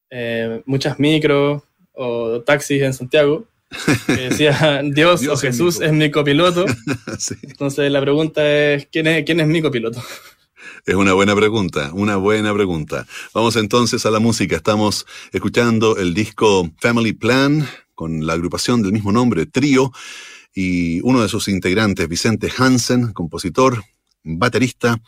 eh, 0.09 0.61
muchas 0.65 0.97
micros 0.97 1.61
o 1.91 2.39
taxis 2.39 2.81
en 2.81 2.93
Santiago. 2.93 3.45
Que 4.05 4.13
decía 4.29 4.81
Dios, 4.81 5.19
Dios 5.19 5.33
o 5.33 5.33
es 5.33 5.41
Jesús 5.41 5.81
es 5.81 5.91
mi 5.91 6.09
copiloto. 6.09 6.65
Sí. 7.19 7.35
Entonces 7.41 7.91
la 7.91 7.99
pregunta 7.99 8.49
es, 8.49 8.87
¿quién 8.89 9.07
es, 9.07 9.25
quién 9.25 9.41
es 9.41 9.47
mi 9.47 9.61
copiloto? 9.61 10.01
Es 10.85 10.95
una 10.95 11.11
buena 11.11 11.35
pregunta, 11.35 11.91
una 11.93 12.15
buena 12.15 12.53
pregunta. 12.53 13.05
Vamos 13.33 13.57
entonces 13.57 14.05
a 14.05 14.11
la 14.11 14.19
música. 14.19 14.55
Estamos 14.55 15.05
escuchando 15.33 15.97
el 15.97 16.13
disco 16.13 16.69
Family 16.79 17.11
Plan 17.11 17.67
con 18.03 18.27
la 18.27 18.33
agrupación 18.33 18.81
del 18.81 18.91
mismo 18.91 19.13
nombre, 19.13 19.45
Trío, 19.45 19.93
y 20.53 20.99
uno 21.03 21.21
de 21.21 21.29
sus 21.29 21.47
integrantes, 21.47 22.09
Vicente 22.09 22.51
Hansen, 22.57 23.13
compositor, 23.13 23.81
baterista, 24.25 25.01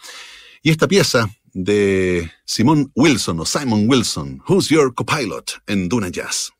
y 0.63 0.69
esta 0.69 0.87
pieza 0.87 1.29
de 1.51 2.31
Simon 2.45 2.89
Wilson 2.95 3.41
o 3.41 3.45
Simon 3.45 3.89
Wilson, 3.89 4.41
Who's 4.47 4.69
Your 4.69 4.95
Copilot 4.95 5.61
en 5.67 5.89
Duna 5.89 6.07
Jazz. 6.07 6.53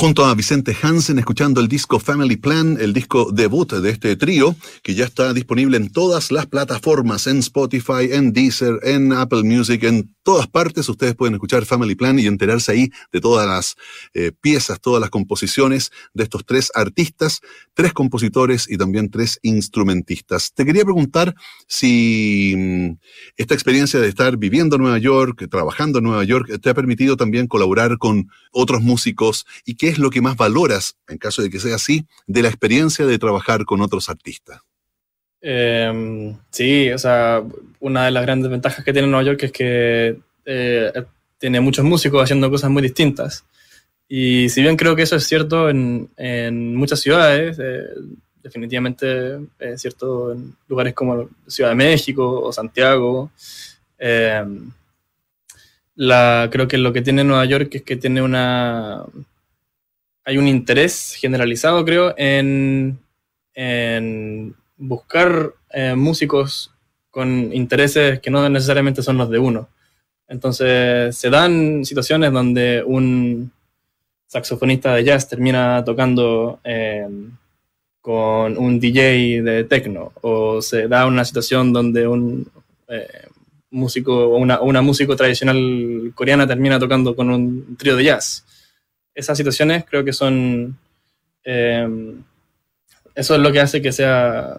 Junto 0.00 0.24
a 0.24 0.34
Vicente 0.34 0.74
Hansen 0.80 1.18
escuchando 1.18 1.60
el 1.60 1.68
disco 1.68 2.00
Family 2.00 2.36
Plan, 2.36 2.78
el 2.80 2.94
disco 2.94 3.30
debut 3.32 3.70
de 3.70 3.90
este 3.90 4.16
trío, 4.16 4.56
que 4.82 4.94
ya 4.94 5.04
está 5.04 5.34
disponible 5.34 5.76
en 5.76 5.92
todas 5.92 6.32
las 6.32 6.46
plataformas, 6.46 7.26
en 7.26 7.40
Spotify, 7.40 8.08
en 8.10 8.32
Deezer, 8.32 8.80
en 8.82 9.12
Apple 9.12 9.42
Music, 9.42 9.84
en 9.84 10.16
todas 10.22 10.46
partes. 10.46 10.88
Ustedes 10.88 11.14
pueden 11.14 11.34
escuchar 11.34 11.66
Family 11.66 11.96
Plan 11.96 12.18
y 12.18 12.26
enterarse 12.26 12.72
ahí 12.72 12.90
de 13.12 13.20
todas 13.20 13.46
las 13.46 13.76
eh, 14.14 14.32
piezas, 14.40 14.80
todas 14.80 15.02
las 15.02 15.10
composiciones 15.10 15.90
de 16.14 16.22
estos 16.22 16.46
tres 16.46 16.72
artistas, 16.74 17.42
tres 17.74 17.92
compositores 17.92 18.70
y 18.70 18.78
también 18.78 19.10
tres 19.10 19.38
instrumentistas. 19.42 20.54
Te 20.54 20.64
quería 20.64 20.84
preguntar 20.84 21.34
si 21.68 22.54
mm, 22.56 22.90
esta 23.36 23.52
experiencia 23.52 24.00
de 24.00 24.08
estar 24.08 24.38
viviendo 24.38 24.76
en 24.76 24.82
Nueva 24.82 24.98
York, 24.98 25.46
trabajando 25.50 25.98
en 25.98 26.04
Nueva 26.04 26.24
York, 26.24 26.58
te 26.62 26.70
ha 26.70 26.74
permitido 26.74 27.18
también 27.18 27.46
colaborar 27.46 27.98
con 27.98 28.30
otros 28.50 28.80
músicos 28.80 29.44
y 29.66 29.74
qué 29.74 29.89
es 29.90 29.98
lo 29.98 30.10
que 30.10 30.20
más 30.20 30.36
valoras, 30.36 30.96
en 31.08 31.18
caso 31.18 31.42
de 31.42 31.50
que 31.50 31.60
sea 31.60 31.76
así, 31.76 32.06
de 32.26 32.42
la 32.42 32.48
experiencia 32.48 33.06
de 33.06 33.18
trabajar 33.18 33.64
con 33.64 33.80
otros 33.82 34.08
artistas. 34.08 34.60
Em, 35.40 36.36
sí, 36.50 36.90
o 36.90 36.98
sea, 36.98 37.42
una 37.80 38.04
de 38.04 38.10
las 38.10 38.22
grandes 38.22 38.50
ventajas 38.50 38.84
que 38.84 38.92
tiene 38.92 39.08
Nueva 39.08 39.24
York 39.24 39.42
es 39.44 39.52
que 39.52 40.18
eh, 40.44 40.92
tiene 41.38 41.60
muchos 41.60 41.84
músicos 41.84 42.22
haciendo 42.22 42.50
cosas 42.50 42.70
muy 42.70 42.82
distintas. 42.82 43.44
Y 44.08 44.48
si 44.48 44.60
bien 44.62 44.76
creo 44.76 44.96
que 44.96 45.02
eso 45.02 45.16
es 45.16 45.24
cierto 45.24 45.70
en, 45.70 46.10
muchas 46.74 47.00
ciudades, 47.00 47.58
eh, 47.60 47.84
definitivamente 48.42 49.38
es 49.58 49.80
cierto 49.80 50.32
en 50.32 50.54
lugares 50.68 50.94
como 50.94 51.28
Ciudad 51.46 51.70
de 51.70 51.76
México 51.76 52.40
o 52.42 52.52
Santiago. 52.52 53.30
Em, 53.98 54.72
la, 55.94 56.48
creo 56.50 56.66
que 56.66 56.78
lo 56.78 56.92
que 56.92 57.02
tiene 57.02 57.24
Nueva 57.24 57.44
York 57.44 57.74
es 57.76 57.82
que 57.82 57.96
tiene 57.96 58.22
una, 58.22 59.04
hay 60.24 60.38
un 60.38 60.48
interés 60.48 61.16
generalizado, 61.18 61.84
creo, 61.84 62.14
en, 62.16 62.98
buscar 64.76 65.52
eh, 65.72 65.94
músicos 65.94 66.72
con 67.10 67.52
intereses 67.52 68.20
que 68.20 68.30
no 68.30 68.48
necesariamente 68.48 69.02
son 69.02 69.18
los 69.18 69.28
de 69.28 69.38
uno. 69.38 69.68
Entonces, 70.28 71.16
se 71.16 71.28
dan 71.28 71.84
situaciones 71.84 72.32
donde 72.32 72.82
un 72.86 73.52
saxofonista 74.26 74.94
de 74.94 75.04
jazz 75.04 75.28
termina 75.28 75.82
tocando 75.84 76.60
em, 76.62 77.36
con 78.00 78.56
un 78.56 78.80
DJ 78.80 79.42
de 79.42 79.64
techno, 79.64 80.12
o 80.22 80.62
se 80.62 80.88
da 80.88 81.06
una 81.06 81.24
situación 81.24 81.72
donde 81.72 82.06
un 82.06 82.50
eh, 82.88 83.26
músico 83.70 84.28
o 84.28 84.38
una, 84.38 84.60
una 84.60 84.82
tradicional 85.16 86.12
coreana 86.14 86.46
termina 86.46 86.78
tocando 86.78 87.14
con 87.14 87.30
un 87.30 87.76
trío 87.76 87.96
de 87.96 88.04
jazz 88.04 88.44
esas 89.14 89.36
situaciones 89.36 89.84
creo 89.88 90.04
que 90.04 90.12
son... 90.12 90.78
Eh, 91.44 92.14
eso 93.14 93.34
es 93.34 93.40
lo 93.40 93.52
que 93.52 93.60
hace 93.60 93.82
que 93.82 93.92
sea... 93.92 94.58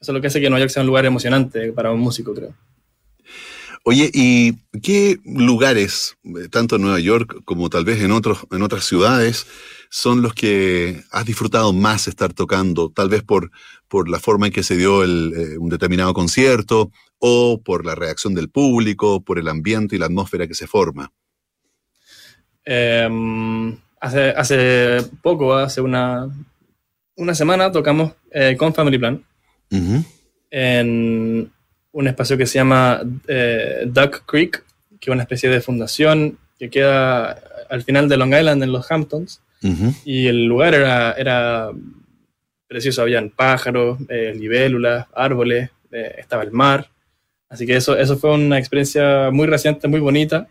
Eso 0.00 0.12
es 0.12 0.14
lo 0.14 0.20
que 0.20 0.26
hace 0.26 0.40
que 0.40 0.50
Nueva 0.50 0.60
York 0.60 0.70
sea 0.70 0.82
un 0.82 0.88
lugar 0.88 1.06
emocionante 1.06 1.72
para 1.72 1.90
un 1.90 2.00
músico, 2.00 2.34
creo. 2.34 2.54
Oye, 3.84 4.10
¿y 4.12 4.54
qué 4.82 5.18
lugares, 5.24 6.16
eh, 6.24 6.48
tanto 6.50 6.76
en 6.76 6.82
Nueva 6.82 7.00
York 7.00 7.42
como 7.44 7.70
tal 7.70 7.84
vez 7.84 8.02
en, 8.02 8.12
otros, 8.12 8.46
en 8.50 8.62
otras 8.62 8.84
ciudades, 8.84 9.46
son 9.90 10.22
los 10.22 10.34
que 10.34 11.02
has 11.10 11.24
disfrutado 11.24 11.72
más 11.72 12.08
estar 12.08 12.32
tocando? 12.32 12.90
Tal 12.90 13.08
vez 13.08 13.22
por, 13.22 13.50
por 13.88 14.08
la 14.08 14.20
forma 14.20 14.46
en 14.46 14.52
que 14.52 14.62
se 14.62 14.76
dio 14.76 15.04
eh, 15.04 15.58
un 15.58 15.68
determinado 15.68 16.14
concierto, 16.14 16.90
o 17.18 17.62
por 17.62 17.86
la 17.86 17.94
reacción 17.94 18.34
del 18.34 18.50
público, 18.50 19.22
por 19.22 19.38
el 19.38 19.48
ambiente 19.48 19.96
y 19.96 19.98
la 19.98 20.06
atmósfera 20.06 20.46
que 20.46 20.54
se 20.54 20.66
forma. 20.66 21.10
Eh, 22.64 23.08
Hace, 24.04 24.34
hace 24.36 24.98
poco, 25.22 25.54
hace 25.54 25.80
una, 25.80 26.28
una 27.16 27.34
semana, 27.34 27.72
tocamos 27.72 28.12
eh, 28.30 28.54
con 28.54 28.74
Family 28.74 28.98
Plan 28.98 29.24
en 30.50 31.50
un 31.90 32.06
espacio 32.06 32.36
que 32.36 32.44
se 32.44 32.58
llama 32.58 33.00
eh, 33.26 33.84
Duck 33.86 34.26
Creek, 34.26 34.62
que 35.00 35.10
es 35.10 35.12
una 35.12 35.22
especie 35.22 35.48
de 35.48 35.62
fundación 35.62 36.36
que 36.58 36.68
queda 36.68 37.40
al 37.70 37.82
final 37.82 38.06
de 38.06 38.18
Long 38.18 38.34
Island, 38.34 38.62
en 38.62 38.72
los 38.72 38.92
Hamptons. 38.92 39.40
Y 40.04 40.26
el 40.26 40.44
lugar 40.44 40.74
era, 40.74 41.12
era 41.12 41.70
precioso, 42.68 43.00
habían 43.00 43.30
pájaros, 43.30 43.98
eh, 44.10 44.34
libélulas, 44.38 45.06
árboles, 45.14 45.70
estaba 45.90 46.42
el 46.42 46.50
mar. 46.50 46.90
Así 47.48 47.64
que 47.64 47.76
eso, 47.76 47.96
eso 47.96 48.18
fue 48.18 48.34
una 48.34 48.58
experiencia 48.58 49.30
muy 49.30 49.46
reciente, 49.46 49.88
muy 49.88 50.00
bonita. 50.00 50.46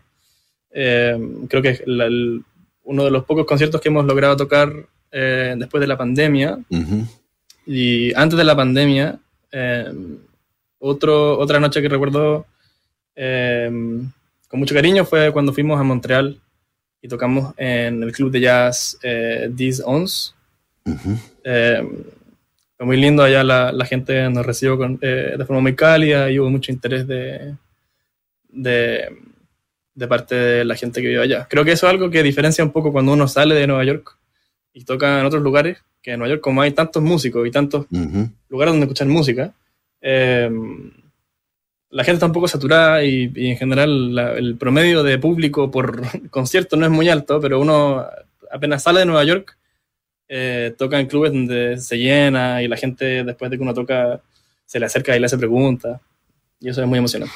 Creo 0.74 1.62
que 1.62 1.82
el, 1.86 2.42
uno 2.84 3.04
de 3.04 3.10
los 3.10 3.24
pocos 3.24 3.46
conciertos 3.46 3.80
que 3.80 3.88
hemos 3.88 4.04
logrado 4.04 4.36
tocar 4.36 4.72
eh, 5.10 5.54
después 5.56 5.80
de 5.80 5.86
la 5.86 5.96
pandemia. 5.96 6.58
Y 7.66 8.12
antes 8.14 8.36
de 8.36 8.44
la 8.44 8.56
pandemia, 8.56 9.18
eh, 9.50 9.92
otro, 10.78 11.38
otra 11.38 11.58
noche 11.60 11.80
que 11.80 11.88
recuerdo 11.88 12.46
eh, 13.16 13.70
con 14.48 14.60
mucho 14.60 14.74
cariño 14.74 15.04
fue 15.04 15.32
cuando 15.32 15.52
fuimos 15.52 15.80
a 15.80 15.82
Montreal 15.82 16.40
y 17.00 17.08
tocamos 17.08 17.54
en 17.56 18.02
el 18.02 18.12
club 18.12 18.30
de 18.30 18.40
jazz 18.40 18.98
eh, 19.02 19.50
These 19.56 19.82
Ons. 19.84 20.34
fue 22.76 22.86
muy 22.86 22.96
lindo, 22.98 23.22
allá 23.22 23.42
la, 23.44 23.72
la 23.72 23.86
gente 23.86 24.28
nos 24.28 24.44
recibió 24.44 24.76
de 24.76 25.44
forma 25.46 25.62
muy 25.62 25.74
cálida 25.74 26.30
y 26.30 26.38
hubo 26.38 26.50
mucho 26.50 26.72
interés 26.72 27.06
de, 27.06 27.54
de 28.50 29.08
de 29.94 30.08
parte 30.08 30.34
de 30.34 30.64
la 30.64 30.76
gente 30.76 31.00
que 31.00 31.08
vive 31.08 31.22
allá. 31.22 31.46
Creo 31.48 31.64
que 31.64 31.72
eso 31.72 31.86
es 31.86 31.92
algo 31.92 32.10
que 32.10 32.22
diferencia 32.22 32.64
un 32.64 32.72
poco 32.72 32.92
cuando 32.92 33.12
uno 33.12 33.28
sale 33.28 33.54
de 33.54 33.66
Nueva 33.66 33.84
York 33.84 34.16
y 34.72 34.84
toca 34.84 35.20
en 35.20 35.26
otros 35.26 35.42
lugares, 35.42 35.78
que 36.02 36.12
en 36.12 36.18
Nueva 36.18 36.34
York 36.34 36.42
como 36.42 36.62
hay 36.62 36.72
tantos 36.72 37.02
músicos 37.02 37.46
y 37.46 37.50
tantos 37.50 37.86
lugares 38.48 38.72
donde 38.72 38.86
escuchar 38.86 39.06
música, 39.06 39.52
eh, 40.00 40.50
la 41.90 42.02
gente 42.02 42.16
está 42.16 42.26
un 42.26 42.32
poco 42.32 42.48
saturada 42.48 43.04
y, 43.04 43.30
en 43.36 43.56
general 43.56 44.18
el 44.36 44.56
promedio 44.56 45.04
de 45.04 45.16
público 45.18 45.70
por 45.70 46.02
concierto 46.30 46.76
no 46.76 46.84
es 46.84 46.90
muy 46.90 47.08
alto, 47.08 47.40
pero 47.40 47.60
uno 47.60 48.04
apenas 48.50 48.82
sale 48.82 49.00
de 49.00 49.06
Nueva 49.06 49.24
York, 49.24 49.56
eh, 50.28 50.74
toca 50.76 50.98
en 50.98 51.06
clubes 51.06 51.32
donde 51.32 51.78
se 51.78 51.98
llena 51.98 52.62
y 52.62 52.68
la 52.68 52.76
gente 52.76 53.22
después 53.22 53.50
de 53.50 53.56
que 53.56 53.62
uno 53.62 53.74
toca 53.74 54.20
se 54.66 54.80
le 54.80 54.86
acerca 54.86 55.16
y 55.16 55.20
le 55.20 55.26
hace 55.26 55.38
preguntas. 55.38 56.00
Y 56.60 56.68
eso 56.68 56.80
es 56.80 56.88
muy 56.88 56.98
emocionante. 56.98 57.34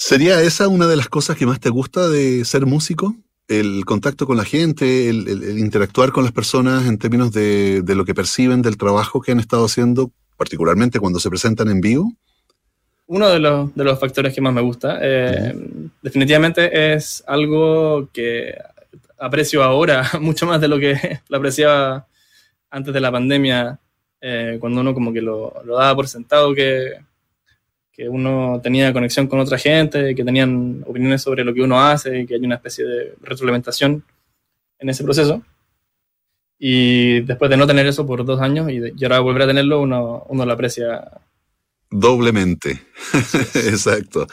¿Sería 0.00 0.40
esa 0.42 0.68
una 0.68 0.86
de 0.86 0.94
las 0.94 1.08
cosas 1.08 1.36
que 1.36 1.44
más 1.44 1.58
te 1.58 1.70
gusta 1.70 2.08
de 2.08 2.44
ser 2.44 2.66
músico? 2.66 3.16
El 3.48 3.84
contacto 3.84 4.28
con 4.28 4.36
la 4.36 4.44
gente, 4.44 5.08
el, 5.08 5.58
interactuar 5.58 6.12
con 6.12 6.22
las 6.22 6.32
personas 6.32 6.86
en 6.86 6.98
términos 6.98 7.32
de, 7.32 7.82
lo 7.84 8.04
que 8.04 8.14
perciben 8.14 8.62
del 8.62 8.76
trabajo 8.76 9.20
que 9.20 9.32
han 9.32 9.40
estado 9.40 9.64
haciendo, 9.64 10.12
particularmente 10.36 11.00
cuando 11.00 11.18
se 11.18 11.28
presentan 11.28 11.68
en 11.68 11.80
vivo. 11.80 12.12
Uno 13.08 13.28
de 13.28 13.40
los, 13.40 13.74
de 13.74 13.82
los 13.82 13.98
factores 13.98 14.32
que 14.32 14.40
más 14.40 14.54
me 14.54 14.60
gusta, 14.60 15.00
eh, 15.02 15.52
definitivamente 16.00 16.94
es 16.94 17.24
algo 17.26 18.08
que 18.12 18.54
aprecio 19.18 19.64
ahora 19.64 20.08
mucho 20.20 20.46
más 20.46 20.60
de 20.60 20.68
lo 20.68 20.78
que 20.78 20.94
lo 21.28 21.38
apreciaba 21.38 22.06
antes 22.70 22.94
de 22.94 23.00
la 23.00 23.10
pandemia, 23.10 23.80
eh, 24.20 24.58
cuando 24.60 24.80
uno 24.80 24.94
como 24.94 25.12
que 25.12 25.22
lo, 25.22 25.60
lo 25.64 25.74
daba 25.74 25.96
por 25.96 26.06
sentado 26.06 26.54
que, 26.54 27.07
que 27.98 28.08
uno 28.08 28.60
tenía 28.62 28.92
conexión 28.92 29.26
con 29.26 29.40
otra 29.40 29.58
gente, 29.58 30.14
que 30.14 30.24
tenían 30.24 30.84
opiniones 30.86 31.20
sobre 31.20 31.42
lo 31.42 31.52
que 31.52 31.62
uno 31.62 31.80
hace, 31.80 32.24
que 32.26 32.34
hay 32.34 32.40
una 32.44 32.54
especie 32.54 32.84
de 32.84 33.14
retroalimentación 33.20 34.04
en 34.78 34.88
ese 34.88 35.02
proceso. 35.02 35.42
Y 36.60 37.22
después 37.22 37.50
de 37.50 37.56
no 37.56 37.66
tener 37.66 37.88
eso 37.88 38.06
por 38.06 38.24
dos 38.24 38.40
años 38.40 38.70
y, 38.70 39.04
ahora 39.04 39.18
volver 39.18 39.42
a 39.42 39.46
tenerlo, 39.48 39.80
uno, 39.80 40.24
uno 40.28 40.46
lo 40.46 40.52
aprecia. 40.52 41.10
Doblemente. 41.90 42.70
Exacto. 43.66 44.28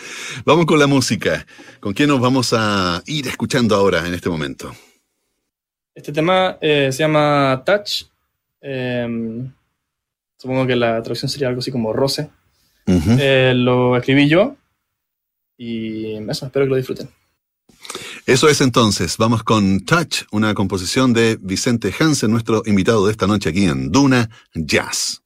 Vamos 0.45 0.67
con 0.67 0.77
la 0.77 0.85
música. 0.85 1.47
¿Con 1.79 1.93
quién 1.93 2.09
nos 2.09 2.21
vamos 2.21 2.53
a 2.55 3.01
ir 3.07 3.27
escuchando 3.27 3.75
ahora 3.75 4.05
en 4.07 4.13
este 4.13 4.29
momento? 4.29 4.75
Este 5.95 6.13
tema 6.13 6.59
eh, 6.61 6.91
se 6.91 6.99
llama 6.99 7.63
Touch. 7.65 8.03
Em, 8.61 9.51
supongo 10.37 10.67
que 10.67 10.75
la 10.75 11.01
traducción 11.01 11.29
sería 11.29 11.47
algo 11.47 11.61
así 11.61 11.71
como 11.71 11.91
roce. 11.91 12.29
Eh, 12.87 13.53
lo 13.55 13.97
escribí 13.97 14.27
yo 14.29 14.55
y 15.57 16.15
eso, 16.29 16.45
espero 16.45 16.65
que 16.65 16.69
lo 16.69 16.75
disfruten. 16.75 17.09
Eso 18.25 18.49
es 18.49 18.61
entonces, 18.61 19.17
vamos 19.17 19.43
con 19.43 19.85
Touch, 19.85 20.23
una 20.31 20.53
composición 20.53 21.13
de 21.13 21.37
Vicente 21.39 21.93
Hansen, 21.97 22.31
nuestro 22.31 22.63
invitado 22.65 23.05
de 23.05 23.11
esta 23.11 23.27
noche 23.27 23.49
aquí 23.49 23.65
en 23.65 23.91
Duna 23.91 24.29
Jazz. 24.55 25.21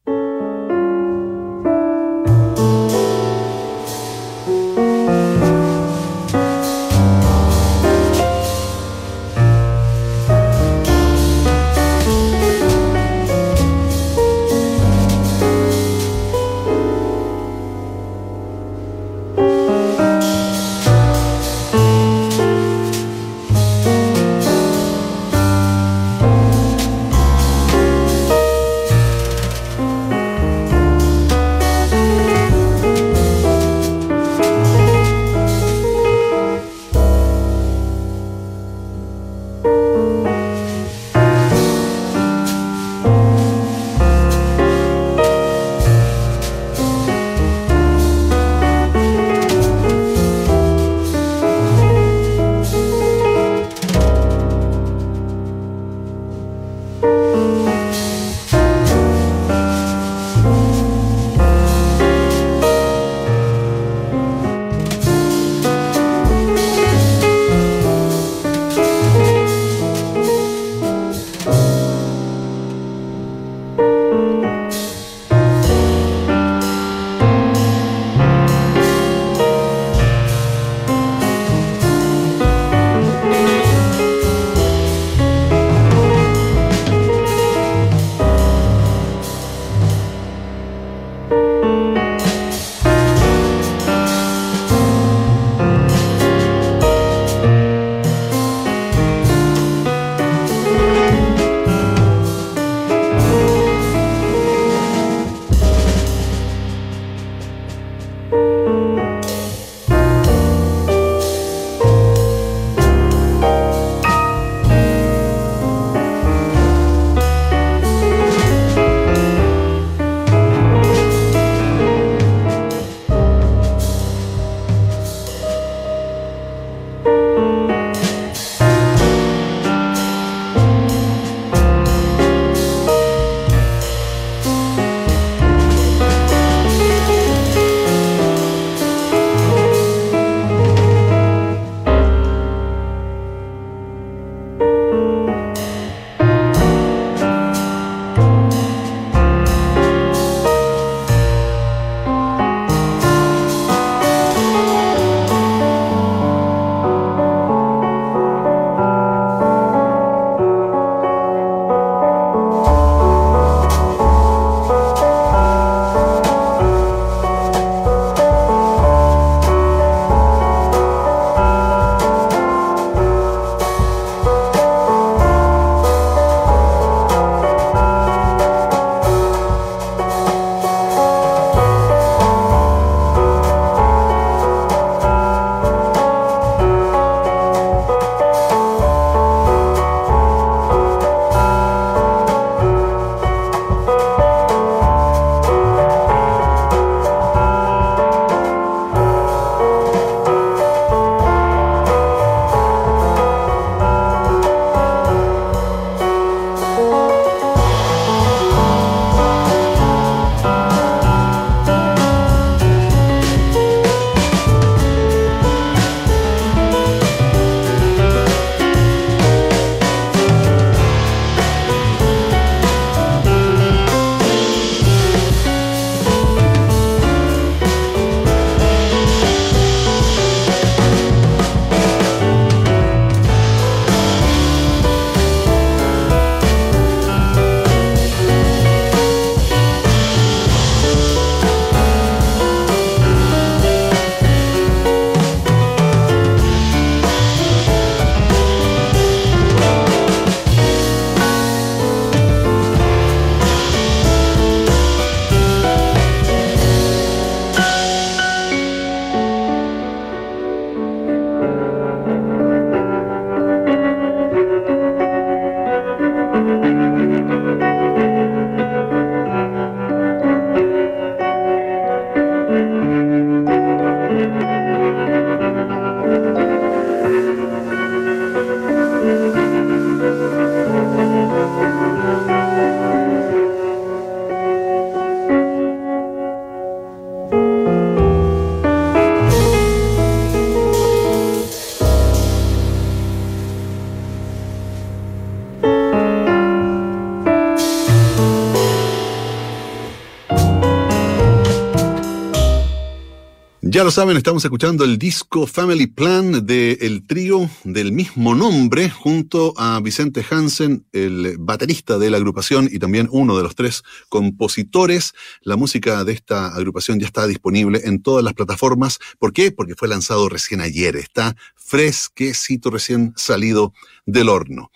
Ya 303.72 303.84
lo 303.84 303.92
saben, 303.92 304.18
estamos 304.18 304.44
escuchando 304.44 304.84
el 304.84 304.98
disco 304.98 305.46
Family 305.46 305.86
Plan 305.86 306.44
del 306.44 307.06
trío 307.06 307.48
del 307.64 307.92
mismo 307.92 308.34
nombre 308.34 308.90
junto 308.90 309.54
a 309.58 309.80
Vicente 309.80 310.26
Hansen, 310.28 310.88
el 310.92 311.38
baterista 311.38 312.00
de 312.00 312.10
la 312.10 312.18
agrupación 312.18 312.68
y 312.72 312.80
también 312.80 313.08
uno 313.12 313.38
de 313.38 313.44
los 313.44 313.54
tres 313.54 313.84
compositores. 314.10 315.14
La 315.42 315.56
música 315.56 316.04
de 316.04 316.14
esta 316.14 316.48
agrupación 316.48 317.00
ya 317.00 317.06
está 317.06 317.28
disponible 317.28 317.82
en 317.84 318.02
todas 318.02 318.24
las 318.24 318.34
plataformas. 318.34 318.98
¿Por 319.20 319.34
qué? 319.34 319.52
Porque 319.52 319.76
fue 319.76 319.88
lanzado 319.88 320.30
recién 320.30 320.62
ayer. 320.62 320.96
Está 320.96 321.36
fresquecito, 321.56 322.72
recién 322.72 323.14
salido 323.18 323.76
del 324.08 324.30
horno. 324.30 324.72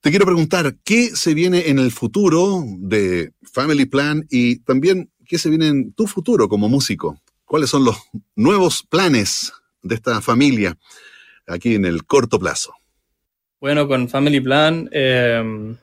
Te 0.00 0.10
quiero 0.10 0.26
preguntar, 0.26 0.76
¿qué 0.84 1.10
se 1.16 1.34
viene 1.34 1.70
en 1.70 1.80
el 1.80 1.90
futuro 1.90 2.62
de 2.78 3.32
Family 3.42 3.86
Plan 3.86 4.28
y 4.30 4.60
también 4.60 5.10
qué 5.26 5.38
se 5.38 5.48
viene 5.48 5.66
en 5.66 5.92
tu 5.92 6.06
futuro 6.06 6.48
como 6.48 6.68
músico? 6.68 7.20
Cuáles 7.50 7.68
son 7.68 7.84
los 7.84 7.96
nuevos 8.36 8.84
planes 8.84 9.52
de 9.82 9.96
esta 9.96 10.20
familia 10.20 10.78
aquí 11.48 11.74
en 11.74 11.84
el 11.84 12.04
corto 12.04 12.38
plazo. 12.38 12.72
Bueno, 13.60 13.88
con 13.88 14.08
Family 14.08 14.40
Plan 14.40 14.88
em, 14.92 15.76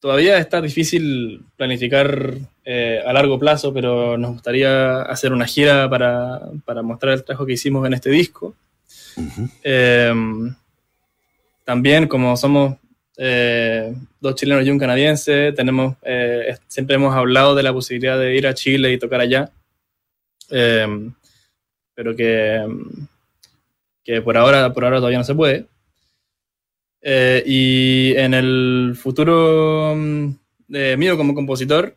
todavía 0.00 0.38
está 0.38 0.60
difícil 0.60 1.44
planificar 1.56 2.38
eh, 2.64 3.00
a 3.06 3.12
largo 3.12 3.38
plazo, 3.38 3.72
pero 3.72 4.18
nos 4.18 4.32
gustaría 4.32 5.02
hacer 5.02 5.32
una 5.32 5.46
gira 5.46 5.88
para, 5.88 6.40
mostrar 6.82 7.12
el 7.12 7.22
trabajo 7.22 7.46
que 7.46 7.52
hicimos 7.52 7.86
en 7.86 7.94
este 7.94 8.10
disco. 8.10 8.56
Em, 9.62 10.56
también, 11.62 12.08
como 12.08 12.36
somos 12.36 12.78
eh, 13.16 13.94
dos 14.20 14.34
chilenos 14.34 14.66
y 14.66 14.70
un 14.70 14.78
canadiense, 14.80 15.52
tenemos, 15.52 15.94
eh, 16.02 16.56
siempre 16.66 16.96
hemos 16.96 17.14
hablado 17.14 17.54
de 17.54 17.62
la 17.62 17.72
posibilidad 17.72 18.18
de 18.18 18.36
ir 18.36 18.48
a 18.48 18.54
Chile 18.54 18.92
y 18.92 18.98
tocar 18.98 19.20
allá. 19.20 19.52
Em, 20.50 21.12
pero 21.94 22.14
que, 22.14 22.66
que 24.04 24.22
por, 24.22 24.36
ahora, 24.36 24.72
por 24.72 24.84
ahora 24.84 24.98
todavía 24.98 25.18
no 25.18 25.24
se 25.24 25.34
puede. 25.34 25.66
Eh, 27.02 27.42
y 27.46 28.14
en 28.16 28.34
el 28.34 28.94
futuro 28.96 29.94
de 30.68 30.96
mío 30.96 31.16
como 31.16 31.34
compositor, 31.34 31.96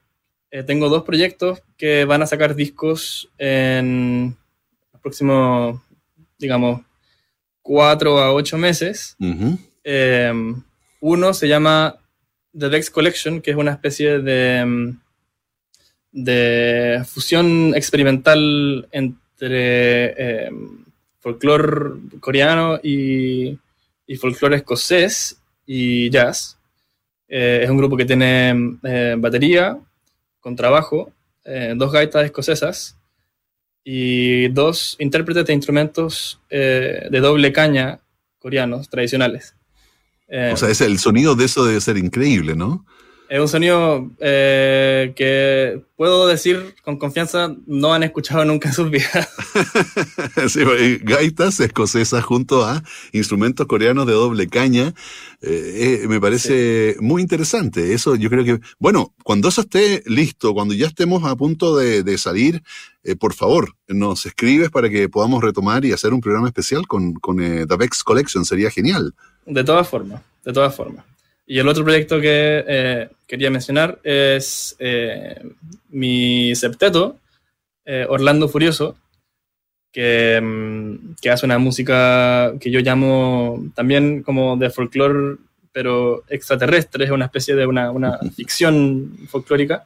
eh, 0.52 0.64
tengo 0.64 0.90
dos 0.90 1.04
proyectos 1.04 1.62
que 1.78 2.06
van 2.06 2.22
a 2.22 2.28
sacar 2.28 2.56
discos 2.56 3.30
en 3.38 4.36
los 4.92 5.02
próximos, 5.02 5.82
digamos, 6.38 6.82
cuatro 7.62 8.20
a 8.20 8.34
ocho 8.34 8.58
meses. 8.58 9.16
Em, 9.84 10.64
uno 11.02 11.34
se 11.34 11.48
llama 11.48 11.98
The 12.58 12.70
Dex 12.70 12.90
Collection, 12.90 13.42
que 13.42 13.52
es 13.52 13.58
una 13.58 13.72
especie 13.72 14.20
de 14.20 14.96
de 16.12 17.04
fusión 17.06 17.74
experimental 17.76 18.88
entre 18.92 20.48
eh, 20.48 20.52
folclore 21.20 22.00
coreano 22.20 22.80
y, 22.82 23.58
y 24.08 24.16
folclore 24.16 24.58
escocés 24.58 25.40
y 25.66 26.10
jazz. 26.10 26.58
Eh, 27.28 27.62
es 27.64 27.70
un 27.70 27.78
grupo 27.78 27.96
que 27.96 28.06
tiene 28.06 28.78
eh, 28.84 29.16
batería, 29.18 29.78
contrabajo, 30.40 31.12
dos 31.76 31.92
gaitas 31.92 32.26
escocesas 32.26 32.96
y 33.84 34.50
dos 34.50 34.96
intérpretes 35.00 35.46
de 35.46 35.54
instrumentos 35.54 36.40
de 36.48 37.20
doble 37.20 37.52
caña 37.52 38.00
coreanos 38.38 38.88
tradicionales. 38.88 39.56
o 40.28 40.58
sea, 40.58 40.70
es 40.70 40.82
el 40.82 41.00
sonido 41.00 41.34
de 41.34 41.46
eso 41.46 41.66
debe 41.66 41.82
ser 41.82 41.98
increíble, 41.98 42.56
¿no? 42.56 42.86
Es 43.30 43.40
un 43.40 43.48
sonido 43.48 44.10
eh, 44.18 45.14
que 45.16 45.84
puedo 45.96 46.26
decir 46.26 46.74
con 46.84 46.98
confianza 46.98 47.56
no 47.68 47.94
han 47.94 48.02
escuchado 48.02 48.44
nunca 48.44 48.70
en 48.70 48.74
sus 48.74 48.90
vidas. 48.90 49.30
sí, 50.48 50.64
gaitas 51.04 51.60
escocesas 51.60 52.24
junto 52.24 52.66
a 52.66 52.82
instrumentos 53.12 53.68
coreanos 53.68 54.08
de 54.08 54.14
doble 54.14 54.48
caña. 54.48 54.96
Eh, 55.44 56.02
eh, 56.02 56.08
me 56.08 56.20
parece 56.20 56.96
muy 57.02 57.22
interesante. 57.22 57.94
Eso 57.94 58.16
yo 58.16 58.32
creo 58.32 58.44
que, 58.44 58.62
bueno, 58.80 59.14
cuando 59.24 59.50
eso 59.50 59.62
esté 59.62 60.02
listo, 60.08 60.56
cuando 60.56 60.74
ya 60.74 60.88
estemos 60.88 61.24
a 61.24 61.36
punto 61.36 61.78
de, 61.78 62.18
salir, 62.18 62.64
por 63.20 63.36
favor, 63.36 63.76
nos 63.88 64.26
escribes 64.26 64.72
para 64.72 64.90
que 64.90 65.08
podamos 65.08 65.44
retomar 65.44 65.86
y 65.86 65.92
hacer 65.92 66.16
un 66.16 66.22
programa 66.22 66.48
especial 66.48 66.88
con, 66.88 67.14
con 67.14 67.38
The 67.38 67.78
Vex 67.78 68.04
Collection. 68.04 68.44
Sería 68.44 68.72
genial. 68.72 69.14
De 69.46 69.64
todas 69.64 69.88
formas, 69.88 70.24
de 70.44 70.52
todas 70.52 70.76
formas. 70.76 71.09
Y 71.50 71.58
el 71.58 71.68
otro 71.68 71.84
proyecto 71.84 72.22
que 72.22 72.64
eh, 72.68 73.10
quería 73.26 73.50
mencionar 73.50 73.98
es 74.04 74.76
eh, 74.78 75.36
mi 75.90 76.54
septeto, 76.54 77.18
eh, 77.84 78.06
Orlando 78.08 78.48
Furioso, 78.48 78.96
que, 79.92 80.40
mm, 80.40 81.16
que, 81.20 81.32
hace 81.32 81.48
una 81.48 81.58
música 81.58 82.54
que 82.60 82.70
yo 82.70 82.82
llamo 82.82 83.64
también 83.74 84.22
como 84.22 84.58
de 84.58 84.70
folclore, 84.70 85.38
pero 85.72 86.24
extraterrestre, 86.30 87.06
es 87.06 87.12
una 87.12 87.26
especie 87.26 87.56
de 87.56 87.66
una, 87.66 87.90
una 87.90 88.20
ficción 88.36 89.18
folclórica, 89.28 89.86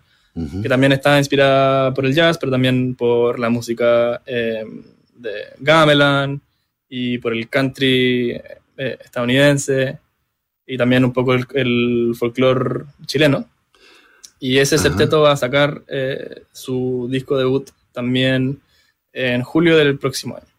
que 0.61 0.68
también 0.68 0.91
está 0.91 1.18
inspirada 1.18 1.93
por 1.93 2.05
el 2.05 2.14
jazz, 2.14 2.38
pero 2.38 2.51
también 2.51 2.95
por 2.95 3.39
la 3.39 3.49
música 3.49 4.22
de 4.26 4.66
gamelan 5.59 6.41
y 6.89 7.20
por 7.20 7.34
el 7.34 7.47
country 7.47 8.41
estadounidense 8.76 9.99
y 10.66 10.78
también 10.78 11.05
un 11.05 11.14
poco 11.14 11.34
el, 11.34 11.45
el 11.53 12.14
folclore 12.18 12.86
chileno. 13.05 13.47
Y 14.39 14.57
ese 14.57 14.78
septeto 14.78 15.22
va 15.22 15.32
a 15.32 15.38
sacar 15.38 15.84
eh, 15.88 16.43
su 16.51 17.07
disco 17.09 17.38
debut 17.38 17.70
también 17.93 18.59
en 19.14 19.41
julio 19.41 19.78
del 19.78 19.97
próximo 19.97 20.36
año. 20.36 20.53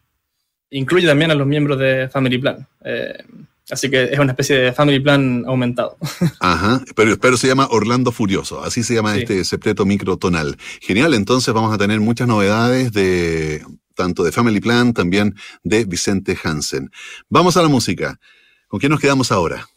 Incluye 0.70 1.06
también 1.06 1.30
a 1.30 1.34
los 1.34 1.46
miembros 1.46 1.78
de 1.78 2.08
Family 2.08 2.38
Plan. 2.38 2.66
Eh, 2.82 3.22
así 3.70 3.90
que 3.90 4.04
es 4.04 4.18
una 4.18 4.32
especie 4.32 4.56
de 4.56 4.72
Family 4.72 5.00
Plan 5.00 5.44
aumentado. 5.46 5.98
Ajá, 6.40 6.82
pero, 6.96 7.18
pero 7.18 7.36
se 7.36 7.46
llama 7.46 7.68
Orlando 7.70 8.10
Furioso, 8.10 8.64
así 8.64 8.82
se 8.82 8.94
llama 8.94 9.16
este 9.16 9.44
septeto 9.44 9.84
microtonal. 9.84 10.56
Genial, 10.80 11.12
entonces 11.12 11.52
vamos 11.52 11.74
a 11.74 11.76
tener 11.76 12.00
muchas 12.00 12.26
novedades 12.26 12.90
de 12.92 13.62
tanto 13.94 14.24
de 14.24 14.32
Family 14.32 14.60
Plan, 14.60 14.94
también 14.94 15.34
de 15.62 15.84
Vicente 15.84 16.38
Hansen. 16.42 16.90
Vamos 17.28 17.58
a 17.58 17.62
la 17.62 17.68
música. 17.68 18.18
¿Con 18.66 18.80
qué 18.80 18.88
nos 18.88 18.98
quedamos 18.98 19.30
ahora? 19.30 19.68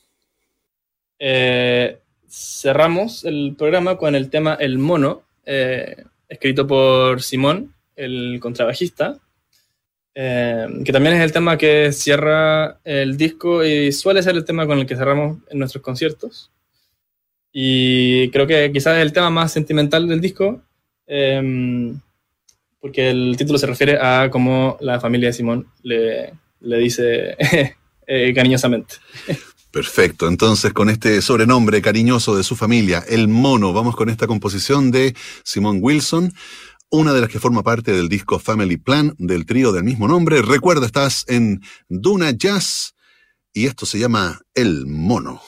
Eh, 1.19 1.99
cerramos 2.29 3.23
el 3.25 3.55
programa 3.57 3.97
con 3.97 4.15
el 4.15 4.29
tema 4.29 4.55
El 4.55 4.77
Mono, 4.77 5.23
eh, 5.45 6.03
escrito 6.27 6.67
por 6.67 7.21
Simón, 7.21 7.73
el 7.95 8.39
contrabajista, 8.39 9.17
eh, 10.13 10.67
que 10.83 10.91
también 10.91 11.15
es 11.15 11.21
el 11.21 11.31
tema 11.31 11.57
que 11.57 11.91
cierra 11.91 12.79
el 12.83 13.17
disco 13.17 13.63
y 13.63 13.91
suele 13.91 14.23
ser 14.23 14.35
el 14.35 14.45
tema 14.45 14.67
con 14.67 14.79
el 14.79 14.85
que 14.85 14.95
cerramos 14.95 15.39
en 15.49 15.59
nuestros 15.59 15.83
conciertos. 15.83 16.51
Y 17.51 18.29
creo 18.29 18.45
que 18.45 18.71
quizás 18.71 18.97
es 18.97 19.03
el 19.03 19.13
tema 19.13 19.29
más 19.29 19.51
sentimental 19.51 20.07
del 20.07 20.21
disco, 20.21 20.61
porque 22.79 23.09
el 23.09 23.35
título 23.37 23.57
se 23.57 23.65
refiere 23.65 23.97
a 23.99 24.29
cómo 24.29 24.77
la 24.81 24.99
familia 24.99 25.29
de 25.29 25.33
Simón 25.33 25.67
le, 25.81 26.33
le 26.59 26.77
dice 26.77 27.35
cariñosamente. 28.35 28.95
Perfecto, 29.71 30.27
entonces 30.27 30.73
con 30.73 30.89
este 30.89 31.21
sobrenombre 31.21 31.81
cariñoso 31.81 32.35
de 32.35 32.43
su 32.43 32.55
familia, 32.55 33.03
El 33.07 33.27
Mono, 33.27 33.73
vamos 33.73 33.95
con 33.95 34.09
esta 34.09 34.25
composición 34.25 34.91
de 34.91 35.13
Simón 35.43 35.79
Wilson, 35.81 36.33
una 36.89 37.13
de 37.13 37.21
las 37.21 37.29
que 37.29 37.39
forma 37.39 37.63
parte 37.63 37.91
del 37.91 38.07
disco 38.07 38.39
Family 38.39 38.77
Plan 38.77 39.13
del 39.17 39.45
trío 39.45 39.73
del 39.73 39.83
mismo 39.83 40.07
nombre. 40.07 40.41
Recuerda, 40.41 40.85
estás 40.85 41.25
en 41.27 41.61
Duna 41.89 42.31
Jazz 42.31 42.95
y 43.53 43.65
esto 43.65 43.85
se 43.85 43.99
llama 43.99 44.39
El 44.53 44.85
Mono. 44.85 45.41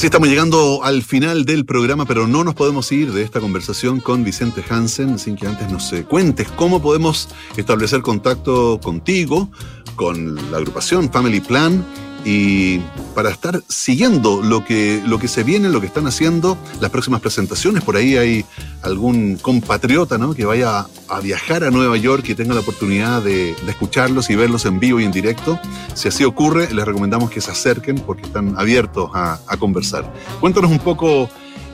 Así 0.00 0.06
estamos 0.06 0.30
llegando 0.30 0.82
al 0.82 1.02
final 1.02 1.44
del 1.44 1.66
programa, 1.66 2.06
pero 2.06 2.26
no 2.26 2.42
nos 2.42 2.54
podemos 2.54 2.90
ir 2.90 3.12
de 3.12 3.20
esta 3.20 3.38
conversación 3.38 4.00
con 4.00 4.24
Vicente 4.24 4.64
Hansen 4.66 5.18
sin 5.18 5.36
que 5.36 5.46
antes 5.46 5.70
nos 5.70 5.92
eh, 5.92 6.04
cuentes 6.04 6.48
cómo 6.52 6.80
podemos 6.80 7.28
establecer 7.58 8.00
contacto 8.00 8.80
contigo, 8.82 9.50
con 9.96 10.36
la 10.50 10.56
agrupación 10.56 11.12
Family 11.12 11.42
Plan 11.42 11.84
y 12.24 12.78
para 13.14 13.30
estar 13.30 13.62
siguiendo 13.68 14.42
lo 14.42 14.64
que, 14.64 15.02
lo 15.06 15.18
que 15.18 15.28
se 15.28 15.42
viene, 15.42 15.68
lo 15.68 15.80
que 15.80 15.86
están 15.86 16.06
haciendo, 16.06 16.58
las 16.80 16.90
próximas 16.90 17.20
presentaciones. 17.20 17.82
Por 17.82 17.96
ahí 17.96 18.16
hay 18.16 18.44
algún 18.82 19.36
compatriota 19.36 20.18
¿no? 20.18 20.34
que 20.34 20.44
vaya 20.44 20.86
a 21.08 21.20
viajar 21.20 21.64
a 21.64 21.70
Nueva 21.70 21.96
York 21.96 22.28
y 22.28 22.34
tenga 22.34 22.54
la 22.54 22.60
oportunidad 22.60 23.22
de, 23.22 23.54
escucharlos 23.68 24.30
y 24.30 24.36
verlos 24.36 24.66
en 24.66 24.78
vivo 24.80 25.00
y 25.00 25.04
en 25.04 25.12
directo. 25.12 25.58
Si 25.94 26.08
así 26.08 26.24
ocurre, 26.24 26.72
les 26.72 26.84
recomendamos 26.84 27.30
que 27.30 27.40
se 27.40 27.50
acerquen 27.50 27.96
porque 27.96 28.22
están 28.22 28.54
abiertos 28.58 29.10
a, 29.14 29.38
conversar. 29.58 30.10
Cuéntanos 30.40 30.70
un 30.70 30.78
poco 30.78 31.28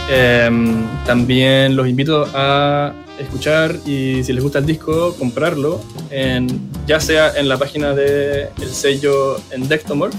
Em, 0.09 0.85
también 1.05 1.75
los 1.75 1.87
invito 1.87 2.27
a 2.33 2.93
escuchar 3.19 3.75
y 3.85 4.23
si 4.23 4.33
les 4.33 4.41
gusta 4.43 4.57
el 4.59 4.65
disco, 4.65 5.15
comprarlo, 5.17 5.81
en, 6.09 6.47
ya 6.87 6.99
sea 6.99 7.37
en 7.37 7.47
la 7.47 7.57
página 7.57 7.93
del 7.93 8.49
el 8.61 8.69
sello 8.69 9.37
Endectomorph, 9.51 10.15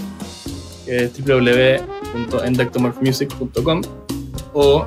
que 0.85 1.03
es 1.05 1.11
www.endectomorphmusic.com, 1.19 3.81
o, 4.53 4.85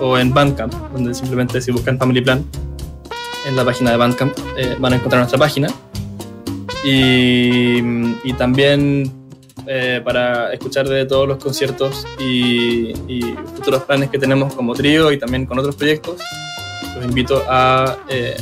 o 0.00 0.18
en 0.18 0.34
Bandcamp, 0.34 0.74
donde 0.92 1.14
simplemente 1.14 1.60
si 1.60 1.70
buscan 1.70 1.96
Family 1.98 2.20
Plan 2.20 2.44
en 3.46 3.56
la 3.56 3.64
página 3.64 3.92
de 3.92 3.96
Bandcamp 3.96 4.36
eh, 4.56 4.76
van 4.78 4.92
a 4.92 4.96
encontrar 4.96 5.20
nuestra 5.20 5.38
página. 5.38 5.68
Y, 6.84 8.32
también 8.34 9.12
eh, 9.66 10.00
para 10.04 10.52
escuchar 10.52 10.88
de 10.88 11.04
todos 11.06 11.26
los 11.26 11.42
conciertos 11.42 12.06
y, 12.18 12.94
futuros 13.56 13.82
planes 13.82 14.10
que 14.10 14.18
tenemos 14.18 14.54
como 14.54 14.74
trío 14.74 15.10
y 15.12 15.18
también 15.18 15.44
con 15.44 15.58
otros 15.58 15.74
proyectos, 15.76 16.20
los 16.94 17.04
invito 17.04 17.42
a 17.48 17.96
eh, 18.08 18.36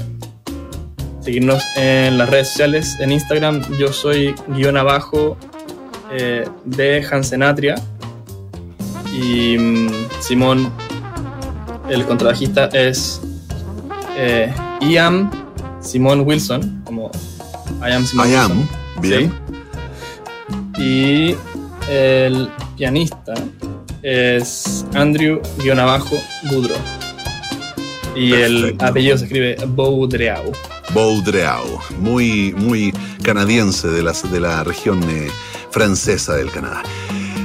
seguirnos 1.20 1.62
en 1.76 2.18
las 2.18 2.28
redes 2.28 2.48
sociales. 2.48 2.96
En 3.00 3.10
Instagram 3.12 3.62
yo 3.78 3.92
soy 3.92 4.34
guion 4.48 4.76
abajo 4.76 5.38
eh, 6.12 6.46
de 6.64 7.02
Hansenatria 7.10 7.76
y 9.18 9.56
mm, 9.58 9.90
Simón, 10.20 10.70
el 11.88 12.04
contrabajista, 12.04 12.66
es 12.66 13.20
Ian 14.80 15.30
Simón 15.80 16.20
Wilson, 16.20 16.75
I 17.82 17.92
am 17.92 18.04
Simón. 18.06 18.30
I 18.30 18.34
am, 18.34 18.68
bien. 19.00 19.32
Y 20.78 21.34
el 21.88 22.50
pianista 22.76 23.34
es 24.02 24.84
Andrew-Boudreau. 24.94 26.80
Y 28.14 28.32
el 28.32 28.76
apellido 28.80 29.18
se 29.18 29.24
escribe 29.24 29.56
Boudreau. 29.66 30.52
Boudreau, 30.94 31.80
muy, 31.98 32.54
muy 32.56 32.94
canadiense 33.22 33.88
de 33.88 34.02
la, 34.02 34.12
de 34.12 34.40
la 34.40 34.64
región 34.64 35.02
eh, 35.10 35.28
francesa 35.70 36.34
del 36.34 36.50
Canadá. 36.50 36.82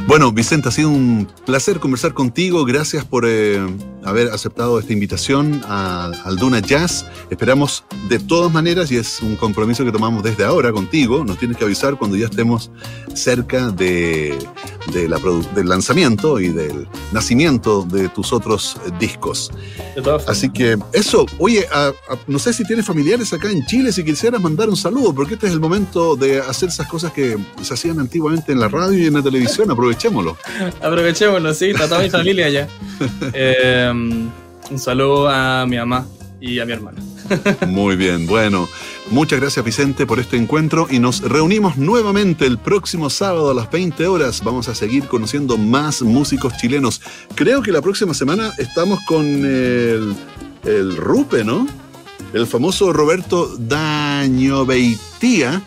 Bueno, 0.08 0.32
Vicente, 0.32 0.70
ha 0.70 0.72
sido 0.72 0.90
un 0.90 1.28
placer 1.46 1.80
conversar 1.80 2.14
contigo. 2.14 2.66
Gracias 2.66 3.04
por 3.06 3.26
eh, 3.28 3.60
haber 4.04 4.30
aceptado 4.30 4.80
esta 4.80 4.94
invitación 4.94 5.62
al 5.68 6.38
Duna 6.38 6.60
Jazz. 6.60 7.06
Esperamos 7.30 7.84
de 8.10 8.20
todas 8.20 8.52
maneras, 8.52 8.92
y 8.92 8.98
es 8.98 9.22
un 9.22 9.36
compromiso 9.36 9.86
que 9.86 9.92
tomamos 9.92 10.24
desde 10.24 10.44
ahora 10.44 10.72
contigo, 10.72 11.24
nos 11.24 11.38
tienes 11.38 11.58
que 11.58 11.66
avisar 11.66 11.98
cuando 11.98 12.18
ya 12.18 12.26
estemos 12.26 12.72
cerca 13.14 13.70
de, 13.72 14.38
del 14.94 15.70
lanzamiento 15.70 16.40
y 16.40 16.50
del 16.50 16.88
nacimiento 17.12 17.84
de 17.84 18.10
tus 18.10 18.34
otros 18.34 18.78
discos. 19.00 19.52
Así 20.28 20.50
que 20.50 20.78
eso, 20.94 21.26
oye, 21.38 21.66
no 22.28 22.40
sé 22.40 22.54
si 22.54 22.64
tienes 22.64 22.86
familiares 22.86 23.34
acá 23.34 23.50
en 23.50 23.66
Chile, 23.66 23.92
si 23.92 24.04
quisieras 24.04 24.42
mandar 24.42 24.70
un 24.70 24.78
saludo, 24.78 25.14
porque 25.14 25.36
este 25.36 25.48
es 25.48 25.54
el 25.54 25.60
momento 25.60 26.16
de 26.16 26.40
hacer 26.40 26.70
esas 26.70 26.88
cosas 26.88 27.12
que 27.12 27.38
se 27.62 27.74
hacían 27.74 28.00
antiguamente 28.00 28.52
en 28.52 28.60
la 28.60 28.68
radio 28.68 28.98
y 28.98 29.08
en 29.08 29.14
la 29.14 29.22
televisión. 29.22 29.70
Aprovechémoslo. 29.70 30.38
Aprovechémoslo, 30.82 31.54
sí, 31.54 31.70
está 31.72 31.88
toda 31.88 32.02
mi 32.02 32.10
familia 32.10 32.46
allá. 32.46 32.68
Eh, 33.34 33.91
un 33.92 34.80
saludo 34.80 35.30
a 35.30 35.66
mi 35.68 35.78
mamá 35.78 36.06
y 36.40 36.60
a 36.60 36.66
mi 36.66 36.74
hermana. 36.74 37.00
Muy 37.68 37.96
bien, 37.96 38.28
bueno, 38.28 38.68
muchas 39.10 39.40
gracias 39.40 39.64
Vicente 39.64 40.06
por 40.06 40.20
este 40.20 40.38
encuentro 40.38 40.88
y 40.90 41.00
nos 41.00 41.22
reunimos 41.22 41.78
nuevamente 41.78 42.46
el 42.46 42.58
próximo 42.58 43.10
sábado 43.10 43.52
a 43.52 43.54
las 43.54 43.72
20 43.72 44.08
horas. 44.08 44.44
Vamos 44.44 44.68
a 44.68 44.76
seguir 44.76 45.06
conociendo 45.06 45.58
más 45.58 46.02
músicos 46.02 46.58
chilenos. 46.58 47.02
Creo 47.36 47.62
que 47.62 47.72
la 47.72 47.82
próxima 47.82 48.14
semana 48.14 48.52
estamos 48.58 49.00
con 49.06 49.26
el, 49.26 50.16
el 50.64 50.98
Rupe, 50.98 51.44
¿no? 51.44 51.68
El 52.34 52.48
famoso 52.48 52.94
Roberto 52.94 53.56
Daño 53.58 54.66
Beitía, 54.66 55.62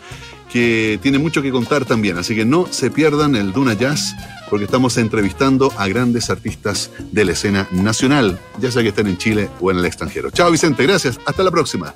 que 0.55 0.97
tiene 1.01 1.19
mucho 1.19 1.41
que 1.41 1.51
contar 1.51 1.83
también, 1.83 2.17
así 2.17 2.33
que 2.33 2.45
no 2.45 2.65
se 2.71 2.89
pierdan 2.89 3.35
el 3.35 3.51
Duna 3.51 3.73
Jazz 3.73 4.15
porque 4.49 4.63
estamos 4.63 4.97
entrevistando 4.97 5.73
a 5.75 5.85
grandes 5.89 6.29
artistas 6.29 6.91
de 7.11 7.25
la 7.25 7.33
escena 7.33 7.67
nacional, 7.71 8.39
ya 8.61 8.71
sea 8.71 8.81
que 8.81 8.87
estén 8.87 9.07
en 9.07 9.17
Chile 9.17 9.49
o 9.59 9.69
en 9.69 9.79
el 9.79 9.83
extranjero. 9.83 10.31
Chao 10.31 10.49
Vicente, 10.49 10.83
gracias. 10.83 11.19
Hasta 11.25 11.43
la 11.43 11.51
próxima. 11.51 11.93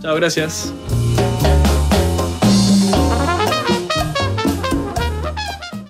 Chao, 0.00 0.16
gracias. 0.16 0.72